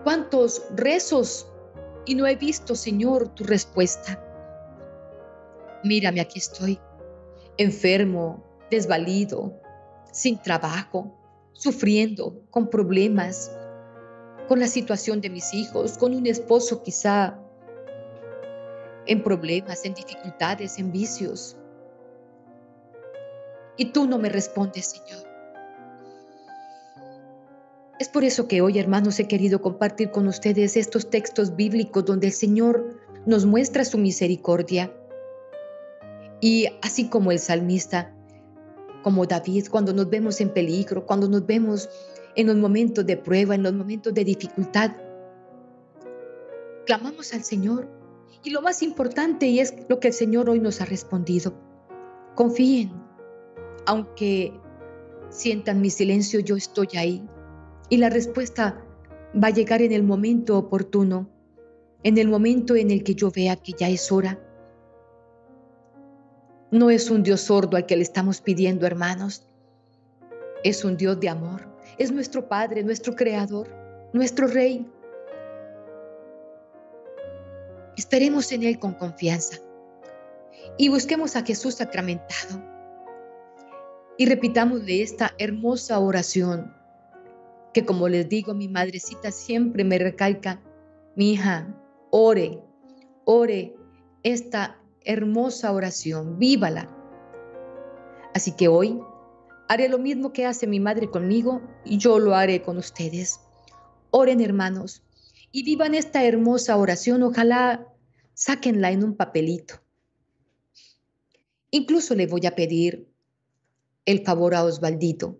¿Cuántos 0.03 0.61
rezos? 0.75 1.47
Y 2.05 2.13
no 2.13 2.27
he 2.27 2.35
visto, 2.35 2.75
Señor, 2.75 3.29
tu 3.29 3.43
respuesta 3.43 4.23
mírame, 5.83 6.21
aquí 6.21 6.39
estoy, 6.39 6.79
enfermo, 7.57 8.43
desvalido, 8.69 9.53
sin 10.11 10.41
trabajo, 10.41 11.15
sufriendo, 11.53 12.41
con 12.49 12.69
problemas, 12.69 13.51
con 14.47 14.59
la 14.59 14.67
situación 14.67 15.21
de 15.21 15.29
mis 15.29 15.53
hijos, 15.53 15.97
con 15.97 16.15
un 16.15 16.25
esposo 16.25 16.81
quizá 16.81 17.39
en 19.05 19.23
problemas, 19.23 19.85
en 19.85 19.93
dificultades, 19.93 20.79
en 20.79 20.91
vicios. 20.91 21.57
Y 23.77 23.91
tú 23.91 24.07
no 24.07 24.17
me 24.19 24.29
respondes, 24.29 24.87
Señor. 24.87 25.27
Es 27.99 28.07
por 28.07 28.23
eso 28.23 28.47
que 28.47 28.61
hoy, 28.61 28.79
hermanos, 28.79 29.19
he 29.19 29.27
querido 29.27 29.61
compartir 29.61 30.11
con 30.11 30.27
ustedes 30.27 30.77
estos 30.77 31.09
textos 31.09 31.55
bíblicos 31.55 32.05
donde 32.05 32.27
el 32.27 32.33
Señor 32.33 32.97
nos 33.25 33.45
muestra 33.45 33.83
su 33.83 33.97
misericordia 33.97 34.93
y 36.41 36.67
así 36.81 37.09
como 37.09 37.31
el 37.31 37.39
salmista, 37.39 38.13
como 39.03 39.25
David, 39.25 39.67
cuando 39.69 39.93
nos 39.93 40.09
vemos 40.09 40.39
en 40.41 40.49
peligro, 40.49 41.05
cuando 41.05 41.27
nos 41.27 41.45
vemos 41.45 41.89
en 42.35 42.47
los 42.47 42.55
momentos 42.55 43.05
de 43.05 43.17
prueba, 43.17 43.55
en 43.55 43.63
los 43.63 43.73
momentos 43.73 44.13
de 44.13 44.23
dificultad, 44.23 44.91
clamamos 46.85 47.33
al 47.33 47.43
Señor. 47.43 47.87
Y 48.43 48.51
lo 48.51 48.61
más 48.61 48.81
importante, 48.81 49.47
y 49.47 49.59
es 49.59 49.73
lo 49.89 49.99
que 49.99 50.09
el 50.09 50.13
Señor 50.13 50.49
hoy 50.49 50.59
nos 50.59 50.79
ha 50.79 50.85
respondido, 50.85 51.53
confíen, 52.35 52.91
aunque 53.85 54.53
sientan 55.29 55.81
mi 55.81 55.89
silencio, 55.89 56.39
yo 56.39 56.55
estoy 56.55 56.87
ahí. 56.95 57.27
Y 57.89 57.97
la 57.97 58.09
respuesta 58.09 58.81
va 59.41 59.47
a 59.47 59.51
llegar 59.51 59.81
en 59.81 59.91
el 59.91 60.03
momento 60.03 60.57
oportuno, 60.57 61.29
en 62.03 62.17
el 62.17 62.29
momento 62.29 62.75
en 62.75 62.91
el 62.91 63.03
que 63.03 63.15
yo 63.15 63.29
vea 63.29 63.57
que 63.57 63.73
ya 63.73 63.89
es 63.89 64.09
hora 64.09 64.39
no 66.71 66.89
es 66.89 67.09
un 67.09 67.23
Dios 67.23 67.41
sordo 67.41 67.77
al 67.77 67.85
que 67.85 67.95
le 67.95 68.03
estamos 68.03 68.41
pidiendo, 68.41 68.85
hermanos. 68.85 69.45
Es 70.63 70.83
un 70.83 70.97
Dios 70.97 71.19
de 71.19 71.29
amor. 71.29 71.67
Es 71.97 72.11
nuestro 72.11 72.47
Padre, 72.47 72.83
nuestro 72.83 73.15
Creador, 73.15 73.67
nuestro 74.13 74.47
Rey. 74.47 74.85
Esperemos 77.97 78.51
en 78.51 78.63
Él 78.63 78.79
con 78.79 78.93
confianza 78.93 79.57
y 80.77 80.89
busquemos 80.89 81.35
a 81.35 81.43
Jesús 81.43 81.75
sacramentado 81.75 82.63
y 84.17 84.25
repitámosle 84.25 85.01
esta 85.01 85.33
hermosa 85.37 85.99
oración 85.99 86.73
que 87.73 87.85
como 87.85 88.07
les 88.07 88.27
digo, 88.27 88.53
mi 88.53 88.67
madrecita 88.67 89.31
siempre 89.31 89.83
me 89.83 89.99
recalca, 89.99 90.61
mi 91.15 91.33
hija, 91.33 91.67
ore, 92.09 92.59
ore 93.25 93.75
esta 94.23 94.78
hermosa 95.03 95.71
oración, 95.71 96.39
vívala. 96.39 96.89
Así 98.33 98.51
que 98.55 98.67
hoy 98.67 98.99
haré 99.67 99.89
lo 99.89 99.99
mismo 99.99 100.33
que 100.33 100.45
hace 100.45 100.67
mi 100.67 100.79
madre 100.79 101.09
conmigo 101.09 101.61
y 101.85 101.97
yo 101.97 102.19
lo 102.19 102.35
haré 102.35 102.61
con 102.61 102.77
ustedes. 102.77 103.39
Oren 104.11 104.41
hermanos 104.41 105.03
y 105.51 105.63
vivan 105.63 105.95
esta 105.95 106.23
hermosa 106.23 106.77
oración, 106.77 107.23
ojalá 107.23 107.87
sáquenla 108.33 108.91
en 108.91 109.03
un 109.03 109.15
papelito. 109.15 109.75
Incluso 111.71 112.15
le 112.15 112.27
voy 112.27 112.45
a 112.45 112.55
pedir 112.55 113.07
el 114.05 114.23
favor 114.23 114.55
a 114.55 114.63
Osvaldito 114.63 115.39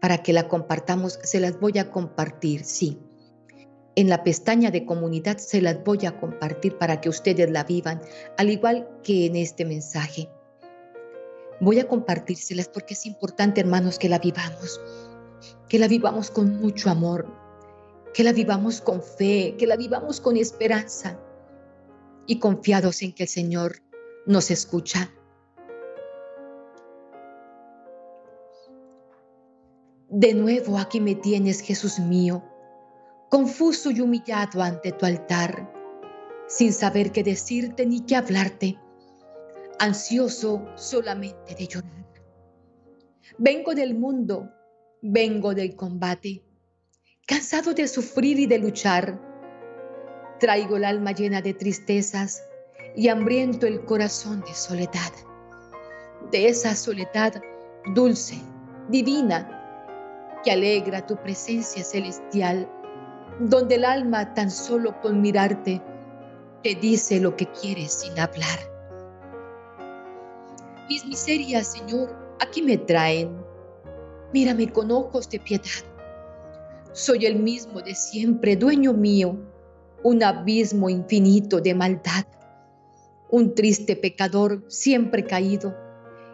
para 0.00 0.22
que 0.22 0.32
la 0.32 0.48
compartamos, 0.48 1.18
se 1.22 1.40
las 1.40 1.58
voy 1.58 1.78
a 1.78 1.90
compartir, 1.90 2.64
sí 2.64 3.00
en 3.96 4.10
la 4.10 4.22
pestaña 4.22 4.70
de 4.70 4.84
comunidad 4.84 5.38
se 5.38 5.62
las 5.62 5.82
voy 5.82 6.04
a 6.04 6.20
compartir 6.20 6.76
para 6.76 7.00
que 7.00 7.08
ustedes 7.08 7.50
la 7.50 7.64
vivan, 7.64 8.02
al 8.36 8.50
igual 8.50 8.86
que 9.02 9.24
en 9.24 9.36
este 9.36 9.64
mensaje. 9.64 10.28
Voy 11.60 11.80
a 11.80 11.88
compartírselas 11.88 12.68
porque 12.68 12.92
es 12.92 13.06
importante, 13.06 13.62
hermanos, 13.62 13.98
que 13.98 14.10
la 14.10 14.18
vivamos, 14.18 14.78
que 15.70 15.78
la 15.78 15.88
vivamos 15.88 16.30
con 16.30 16.60
mucho 16.60 16.90
amor, 16.90 17.26
que 18.12 18.22
la 18.22 18.32
vivamos 18.32 18.82
con 18.82 19.02
fe, 19.02 19.56
que 19.58 19.66
la 19.66 19.76
vivamos 19.76 20.20
con 20.20 20.36
esperanza 20.36 21.18
y 22.26 22.38
confiados 22.38 23.00
en 23.00 23.14
que 23.14 23.22
el 23.22 23.28
Señor 23.30 23.76
nos 24.26 24.50
escucha. 24.50 25.10
De 30.10 30.34
nuevo 30.34 30.78
aquí 30.78 31.00
me 31.00 31.14
tienes, 31.14 31.60
Jesús 31.60 31.98
mío 31.98 32.42
confuso 33.30 33.90
y 33.90 34.00
humillado 34.00 34.62
ante 34.62 34.92
tu 34.92 35.06
altar, 35.06 35.72
sin 36.48 36.72
saber 36.72 37.12
qué 37.12 37.22
decirte 37.22 37.86
ni 37.86 38.00
qué 38.00 38.16
hablarte, 38.16 38.78
ansioso 39.78 40.66
solamente 40.76 41.54
de 41.54 41.66
llorar. 41.66 42.06
Vengo 43.38 43.74
del 43.74 43.94
mundo 43.94 44.50
Vengo 45.02 45.54
del 45.54 45.76
combate, 45.76 46.42
cansado 47.26 47.74
de 47.74 47.86
sufrir 47.86 48.40
y 48.40 48.46
de 48.46 48.58
luchar. 48.58 49.20
Traigo 50.40 50.78
el 50.78 50.84
alma 50.84 51.12
llena 51.12 51.42
de 51.42 51.52
tristezas 51.52 52.42
y 52.96 53.08
hambriento 53.08 53.66
el 53.66 53.84
corazón 53.84 54.40
de 54.40 54.54
soledad. 54.54 55.12
De 56.32 56.48
esa 56.48 56.74
soledad 56.74 57.40
dulce, 57.94 58.36
divina, 58.88 60.40
que 60.42 60.50
alegra 60.50 61.06
tu 61.06 61.14
presencia 61.16 61.84
celestial, 61.84 62.68
donde 63.38 63.74
el 63.74 63.84
alma 63.84 64.34
tan 64.34 64.50
solo 64.50 64.98
con 65.00 65.20
mirarte 65.20 65.82
te 66.62 66.74
dice 66.74 67.20
lo 67.20 67.36
que 67.36 67.46
quieres 67.46 67.92
sin 67.92 68.18
hablar. 68.18 68.58
Mis 70.88 71.04
miserias, 71.04 71.66
Señor, 71.66 72.16
aquí 72.40 72.62
me 72.62 72.78
traen. 72.78 73.36
Mírame 74.32 74.72
con 74.72 74.90
ojos 74.90 75.28
de 75.28 75.38
piedad. 75.40 75.84
Soy 76.92 77.26
el 77.26 77.36
mismo 77.36 77.82
de 77.82 77.94
siempre, 77.94 78.56
dueño 78.56 78.92
mío, 78.92 79.36
un 80.02 80.22
abismo 80.22 80.88
infinito 80.88 81.60
de 81.60 81.74
maldad, 81.74 82.24
un 83.30 83.54
triste 83.54 83.96
pecador 83.96 84.64
siempre 84.68 85.24
caído, 85.24 85.76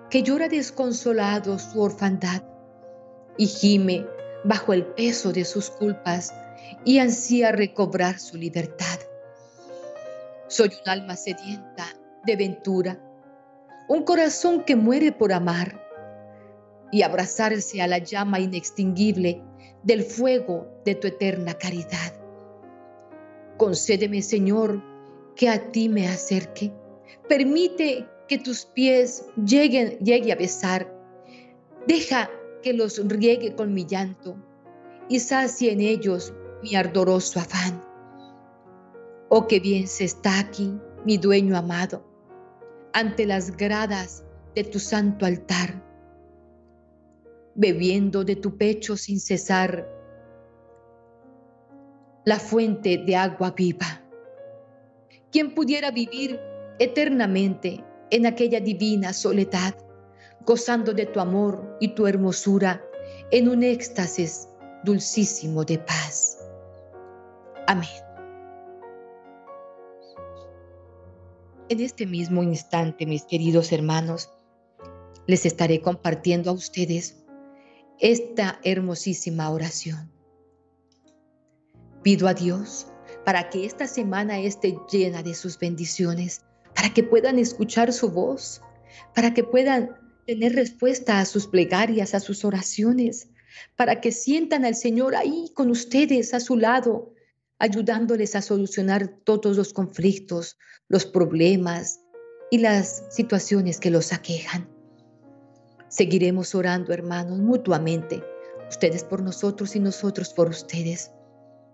que 0.09 0.23
llora 0.23 0.49
desconsolado 0.49 1.59
su 1.59 1.81
orfandad 1.81 2.43
y 3.37 3.47
gime 3.47 4.07
bajo 4.45 4.73
el 4.73 4.85
peso 4.87 5.33
de 5.33 5.45
sus 5.45 5.71
culpas 5.71 6.33
y 6.85 6.99
ansía 6.99 7.53
recobrar 7.53 8.19
su 8.19 8.37
libertad. 8.37 8.99
Soy 10.49 10.69
un 10.69 10.89
alma 10.91 11.17
sedienta 11.17 11.87
de 12.25 12.37
ventura, 12.37 13.01
un 13.89 14.03
corazón 14.05 14.65
que 14.65 14.77
muere 14.77 15.13
por 15.13 15.33
amar 15.33 15.81
y 16.91 17.03
abrazarse 17.03 17.81
a 17.81 17.87
la 17.87 17.99
llama 17.99 18.41
inextinguible 18.41 19.43
del 19.83 20.03
fuego 20.03 20.67
de 20.85 20.95
tu 20.95 21.09
eterna 21.09 21.55
caridad. 21.55 22.15
Concédeme, 23.57 24.23
Señor, 24.23 24.83
que 25.37 25.49
a 25.49 25.71
ti 25.71 25.89
me 25.89 26.09
acerque. 26.09 26.73
Permite 27.29 28.07
que 28.29 28.39
tus 28.39 28.67
pies 28.67 29.25
lleguen, 29.37 29.99
llegue 29.99 30.33
a 30.33 30.37
besar. 30.37 30.93
Deja 31.87 32.31
que 32.63 32.73
los 32.73 32.99
riegue 33.09 33.55
con 33.55 33.75
mi 33.75 33.87
llanto 33.87 34.37
y 35.09 35.21
sacie 35.21 35.73
en 35.73 35.81
ellos 35.81 36.33
mi 36.63 36.77
ardoroso 36.77 37.41
afán. 37.41 37.83
Oh, 39.29 39.47
qué 39.47 39.61
bien 39.61 39.89
se 39.89 40.05
está 40.05 40.39
aquí, 40.39 40.79
mi 41.05 41.19
dueño 41.19 41.57
amado, 41.57 42.05
ante 42.93 43.27
las 43.27 43.57
gradas 43.57 44.25
de 44.55 44.65
tu 44.65 44.79
santo 44.79 45.27
altar, 45.27 45.83
bebiendo 47.55 48.25
de 48.25 48.37
tu 48.37 48.57
pecho 48.57 48.97
sin 48.97 49.19
cesar 49.19 49.89
la 52.25 52.39
fuente 52.39 52.99
de 52.99 53.17
agua 53.17 53.51
viva. 53.51 54.03
¿Quién 55.31 55.55
pudiera 55.55 55.91
vivir 55.91 56.39
eternamente 56.79 57.83
en 58.11 58.27
aquella 58.27 58.61
divina 58.61 59.13
soledad, 59.13 59.75
gozando 60.45 60.93
de 60.93 61.07
tu 61.07 61.21
amor 61.21 61.77
y 61.81 61.95
tu 61.95 62.07
hermosura 62.07 62.85
en 63.31 63.49
un 63.49 63.63
éxtasis 63.63 64.49
dulcísimo 64.85 65.65
de 65.65 65.79
paz? 65.79 66.32
Amén. 67.67 67.89
En 71.69 71.81
este 71.81 72.07
mismo 72.07 72.43
instante, 72.43 73.07
mis 73.07 73.25
queridos 73.25 73.73
hermanos, 73.73 74.31
les 75.27 75.47
estaré 75.47 75.81
compartiendo 75.81 76.51
a 76.51 76.55
ustedes 76.55 77.25
esta 77.99 78.61
hermosísima 78.65 79.49
oración. 79.51 80.11
Pido 82.03 82.29
a 82.29 82.35
Dios 82.35 82.89
para 83.25 83.49
que 83.49 83.65
esta 83.65 83.87
semana 83.87 84.41
esté 84.41 84.77
llena 84.91 85.23
de 85.23 85.35
sus 85.35 85.59
bendiciones, 85.59 86.43
para 86.75 86.93
que 86.93 87.05
puedan 87.05 87.39
escuchar 87.39 87.93
su 87.93 88.11
voz, 88.11 88.61
para 89.15 89.33
que 89.33 89.45
puedan 89.45 89.97
tener 90.27 90.55
respuesta 90.55 91.21
a 91.21 91.25
sus 91.25 91.47
plegarias, 91.47 92.15
a 92.15 92.21
sus 92.21 92.45
oraciones, 92.45 93.29
para 93.77 94.01
que 94.01 94.13
sientan 94.13 94.65
al 94.65 94.75
Señor 94.75 95.15
ahí 95.15 95.51
con 95.55 95.71
ustedes 95.71 96.35
a 96.35 96.41
su 96.41 96.57
lado, 96.57 97.15
ayudándoles 97.63 98.35
a 98.35 98.43
solucionar 98.43 99.07
todos 99.23 99.57
los 99.57 99.73
conflictos, 99.73 100.59
los 100.89 101.07
problemas 101.07 102.01
y 102.51 102.59
las 102.59 103.05
situaciones 103.09 103.79
que 103.79 103.89
los 103.89 104.13
aquejan. 104.13 104.69
Seguiremos 105.87 106.57
orando, 106.57 106.93
hermanos, 106.93 107.39
mutuamente, 107.39 108.21
ustedes 108.69 109.05
por 109.05 109.23
nosotros 109.23 109.77
y 109.77 109.79
nosotros 109.79 110.31
por 110.31 110.49
ustedes, 110.49 111.13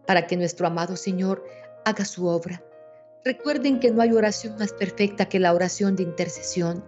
para 0.06 0.26
que 0.26 0.36
nuestro 0.36 0.66
amado 0.66 0.94
Señor 0.94 1.42
haga 1.86 2.04
su 2.04 2.26
obra. 2.26 2.62
Recuerden 3.24 3.80
que 3.80 3.90
no 3.90 4.02
hay 4.02 4.12
oración 4.12 4.58
más 4.58 4.74
perfecta 4.74 5.26
que 5.30 5.40
la 5.40 5.54
oración 5.54 5.96
de 5.96 6.02
intercesión. 6.02 6.84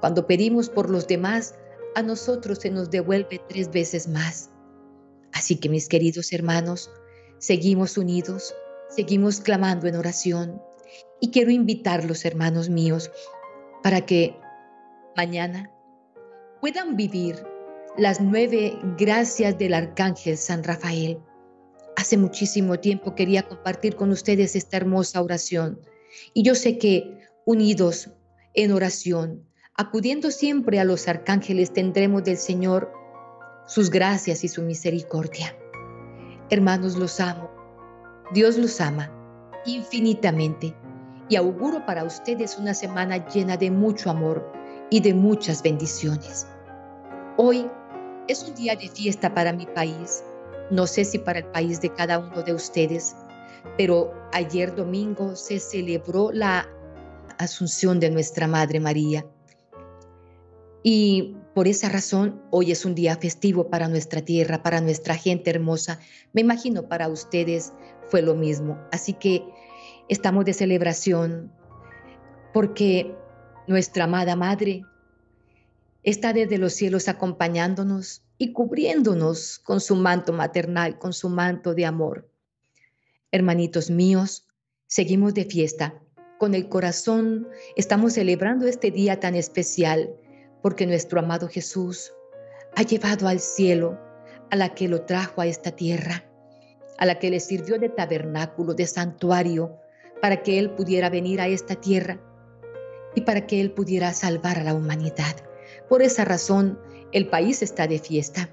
Cuando 0.00 0.26
pedimos 0.26 0.68
por 0.68 0.90
los 0.90 1.06
demás, 1.06 1.54
a 1.94 2.02
nosotros 2.02 2.58
se 2.58 2.68
nos 2.68 2.90
devuelve 2.90 3.40
tres 3.48 3.70
veces 3.70 4.06
más. 4.06 4.50
Así 5.32 5.56
que 5.56 5.70
mis 5.70 5.88
queridos 5.88 6.30
hermanos, 6.34 6.90
Seguimos 7.44 7.98
unidos, 7.98 8.54
seguimos 8.88 9.42
clamando 9.42 9.86
en 9.86 9.96
oración 9.96 10.62
y 11.20 11.30
quiero 11.30 11.50
invitarlos, 11.50 12.24
hermanos 12.24 12.70
míos, 12.70 13.10
para 13.82 14.06
que 14.06 14.34
mañana 15.14 15.70
puedan 16.62 16.96
vivir 16.96 17.36
las 17.98 18.18
nueve 18.18 18.78
gracias 18.96 19.58
del 19.58 19.74
Arcángel 19.74 20.38
San 20.38 20.64
Rafael. 20.64 21.18
Hace 21.96 22.16
muchísimo 22.16 22.80
tiempo 22.80 23.14
quería 23.14 23.42
compartir 23.42 23.94
con 23.94 24.08
ustedes 24.08 24.56
esta 24.56 24.78
hermosa 24.78 25.20
oración 25.20 25.78
y 26.32 26.44
yo 26.44 26.54
sé 26.54 26.78
que 26.78 27.28
unidos 27.44 28.08
en 28.54 28.72
oración, 28.72 29.46
acudiendo 29.74 30.30
siempre 30.30 30.80
a 30.80 30.84
los 30.84 31.08
arcángeles, 31.08 31.74
tendremos 31.74 32.24
del 32.24 32.38
Señor 32.38 32.90
sus 33.66 33.90
gracias 33.90 34.44
y 34.44 34.48
su 34.48 34.62
misericordia. 34.62 35.54
Hermanos, 36.50 36.96
los 36.96 37.20
amo. 37.20 37.50
Dios 38.32 38.58
los 38.58 38.80
ama 38.80 39.10
infinitamente 39.64 40.74
y 41.28 41.36
auguro 41.36 41.84
para 41.86 42.04
ustedes 42.04 42.58
una 42.58 42.74
semana 42.74 43.26
llena 43.28 43.56
de 43.56 43.70
mucho 43.70 44.10
amor 44.10 44.52
y 44.90 45.00
de 45.00 45.14
muchas 45.14 45.62
bendiciones. 45.62 46.46
Hoy 47.38 47.66
es 48.28 48.42
un 48.46 48.54
día 48.54 48.76
de 48.76 48.88
fiesta 48.88 49.32
para 49.32 49.52
mi 49.52 49.66
país. 49.66 50.22
No 50.70 50.86
sé 50.86 51.04
si 51.04 51.18
para 51.18 51.38
el 51.38 51.46
país 51.46 51.80
de 51.80 51.92
cada 51.92 52.18
uno 52.18 52.42
de 52.42 52.52
ustedes, 52.52 53.16
pero 53.78 54.12
ayer 54.32 54.74
domingo 54.74 55.34
se 55.36 55.58
celebró 55.58 56.30
la 56.30 56.68
asunción 57.38 58.00
de 58.00 58.10
nuestra 58.10 58.46
Madre 58.46 58.80
María. 58.80 59.24
Y 60.82 61.36
por 61.54 61.68
esa 61.68 61.88
razón, 61.88 62.42
hoy 62.50 62.72
es 62.72 62.84
un 62.84 62.96
día 62.96 63.16
festivo 63.16 63.70
para 63.70 63.88
nuestra 63.88 64.22
tierra, 64.22 64.62
para 64.64 64.80
nuestra 64.80 65.14
gente 65.14 65.50
hermosa. 65.50 66.00
Me 66.32 66.40
imagino 66.40 66.88
para 66.88 67.08
ustedes 67.08 67.72
fue 68.08 68.22
lo 68.22 68.34
mismo. 68.34 68.76
Así 68.90 69.12
que 69.12 69.44
estamos 70.08 70.44
de 70.44 70.52
celebración 70.52 71.52
porque 72.52 73.14
nuestra 73.68 74.04
amada 74.04 74.34
Madre 74.34 74.82
está 76.02 76.32
desde 76.32 76.58
los 76.58 76.72
cielos 76.72 77.08
acompañándonos 77.08 78.22
y 78.36 78.52
cubriéndonos 78.52 79.60
con 79.60 79.80
su 79.80 79.94
manto 79.94 80.32
maternal, 80.32 80.98
con 80.98 81.12
su 81.12 81.28
manto 81.28 81.72
de 81.72 81.86
amor. 81.86 82.28
Hermanitos 83.30 83.90
míos, 83.90 84.48
seguimos 84.88 85.34
de 85.34 85.44
fiesta. 85.44 86.02
Con 86.38 86.56
el 86.56 86.68
corazón 86.68 87.46
estamos 87.76 88.14
celebrando 88.14 88.66
este 88.66 88.90
día 88.90 89.20
tan 89.20 89.36
especial 89.36 90.16
porque 90.64 90.86
nuestro 90.86 91.20
amado 91.20 91.46
Jesús 91.46 92.14
ha 92.74 92.80
llevado 92.80 93.28
al 93.28 93.38
cielo 93.38 94.00
a 94.50 94.56
la 94.56 94.74
que 94.74 94.88
lo 94.88 95.02
trajo 95.02 95.42
a 95.42 95.46
esta 95.46 95.72
tierra, 95.72 96.24
a 96.96 97.04
la 97.04 97.18
que 97.18 97.28
le 97.28 97.38
sirvió 97.40 97.78
de 97.78 97.90
tabernáculo, 97.90 98.72
de 98.72 98.86
santuario, 98.86 99.76
para 100.22 100.42
que 100.42 100.58
Él 100.58 100.70
pudiera 100.70 101.10
venir 101.10 101.42
a 101.42 101.48
esta 101.48 101.74
tierra 101.74 102.18
y 103.14 103.20
para 103.20 103.46
que 103.46 103.60
Él 103.60 103.72
pudiera 103.72 104.14
salvar 104.14 104.58
a 104.58 104.64
la 104.64 104.72
humanidad. 104.72 105.36
Por 105.86 106.00
esa 106.00 106.24
razón, 106.24 106.80
el 107.12 107.28
país 107.28 107.60
está 107.60 107.86
de 107.86 107.98
fiesta. 107.98 108.48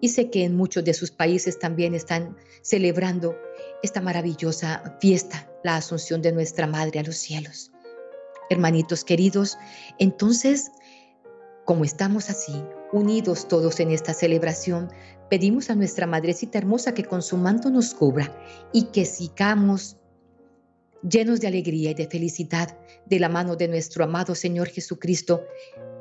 Y 0.00 0.08
sé 0.08 0.30
que 0.30 0.44
en 0.44 0.56
muchos 0.56 0.84
de 0.84 0.94
sus 0.94 1.10
países 1.10 1.58
también 1.58 1.94
están 1.94 2.34
celebrando 2.62 3.36
esta 3.82 4.00
maravillosa 4.00 4.96
fiesta, 5.02 5.50
la 5.62 5.76
asunción 5.76 6.22
de 6.22 6.32
nuestra 6.32 6.66
Madre 6.66 7.00
a 7.00 7.02
los 7.02 7.16
cielos. 7.16 7.72
Hermanitos 8.48 9.04
queridos, 9.04 9.58
entonces 9.98 10.72
como 11.72 11.84
estamos 11.84 12.28
así, 12.28 12.62
unidos 12.92 13.48
todos 13.48 13.80
en 13.80 13.92
esta 13.92 14.12
celebración, 14.12 14.90
pedimos 15.30 15.70
a 15.70 15.74
nuestra 15.74 16.06
Madrecita 16.06 16.58
Hermosa 16.58 16.92
que 16.92 17.02
con 17.02 17.22
su 17.22 17.38
manto 17.38 17.70
nos 17.70 17.94
cubra 17.94 18.30
y 18.74 18.88
que 18.92 19.06
sigamos 19.06 19.96
llenos 21.02 21.40
de 21.40 21.46
alegría 21.46 21.92
y 21.92 21.94
de 21.94 22.06
felicidad 22.08 22.76
de 23.06 23.18
la 23.18 23.30
mano 23.30 23.56
de 23.56 23.68
nuestro 23.68 24.04
amado 24.04 24.34
Señor 24.34 24.68
Jesucristo, 24.68 25.46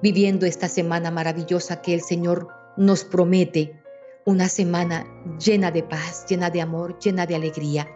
viviendo 0.03 0.45
esta 0.45 0.67
semana 0.67 1.09
maravillosa 1.09 1.82
que 1.82 1.93
el 1.93 2.01
Señor 2.01 2.49
nos 2.76 3.05
promete 3.05 3.82
una 4.26 4.49
semana 4.49 5.05
llena 5.39 5.72
de 5.72 5.84
paz, 5.84 6.26
llena 6.28 6.49
de 6.49 6.59
amor, 6.59 6.99
llena 6.99 7.26
de 7.26 7.36
alegría, 7.36 7.88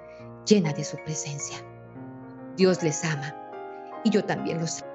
llena 0.47 0.71
de 0.71 0.86
su 0.86 0.95
presencia. 1.03 1.57
Dios 2.55 2.82
les 2.84 3.03
ama 3.03 3.36
y 4.05 4.11
yo 4.11 4.23
también 4.23 4.61
los 4.61 4.82
amo. 4.82 4.94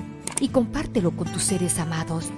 y 0.41 0.49
compártelo 0.49 1.11
con 1.11 1.31
tus 1.31 1.43
seres 1.43 1.79
amados. 1.79 2.29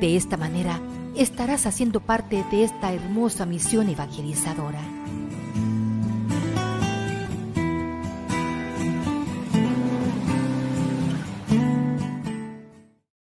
De 0.00 0.16
esta 0.16 0.36
manera 0.36 0.80
estarás 1.16 1.66
haciendo 1.66 2.00
parte 2.00 2.44
de 2.50 2.64
esta 2.64 2.92
hermosa 2.92 3.46
misión 3.46 3.88
evangelizadora. 3.88 4.80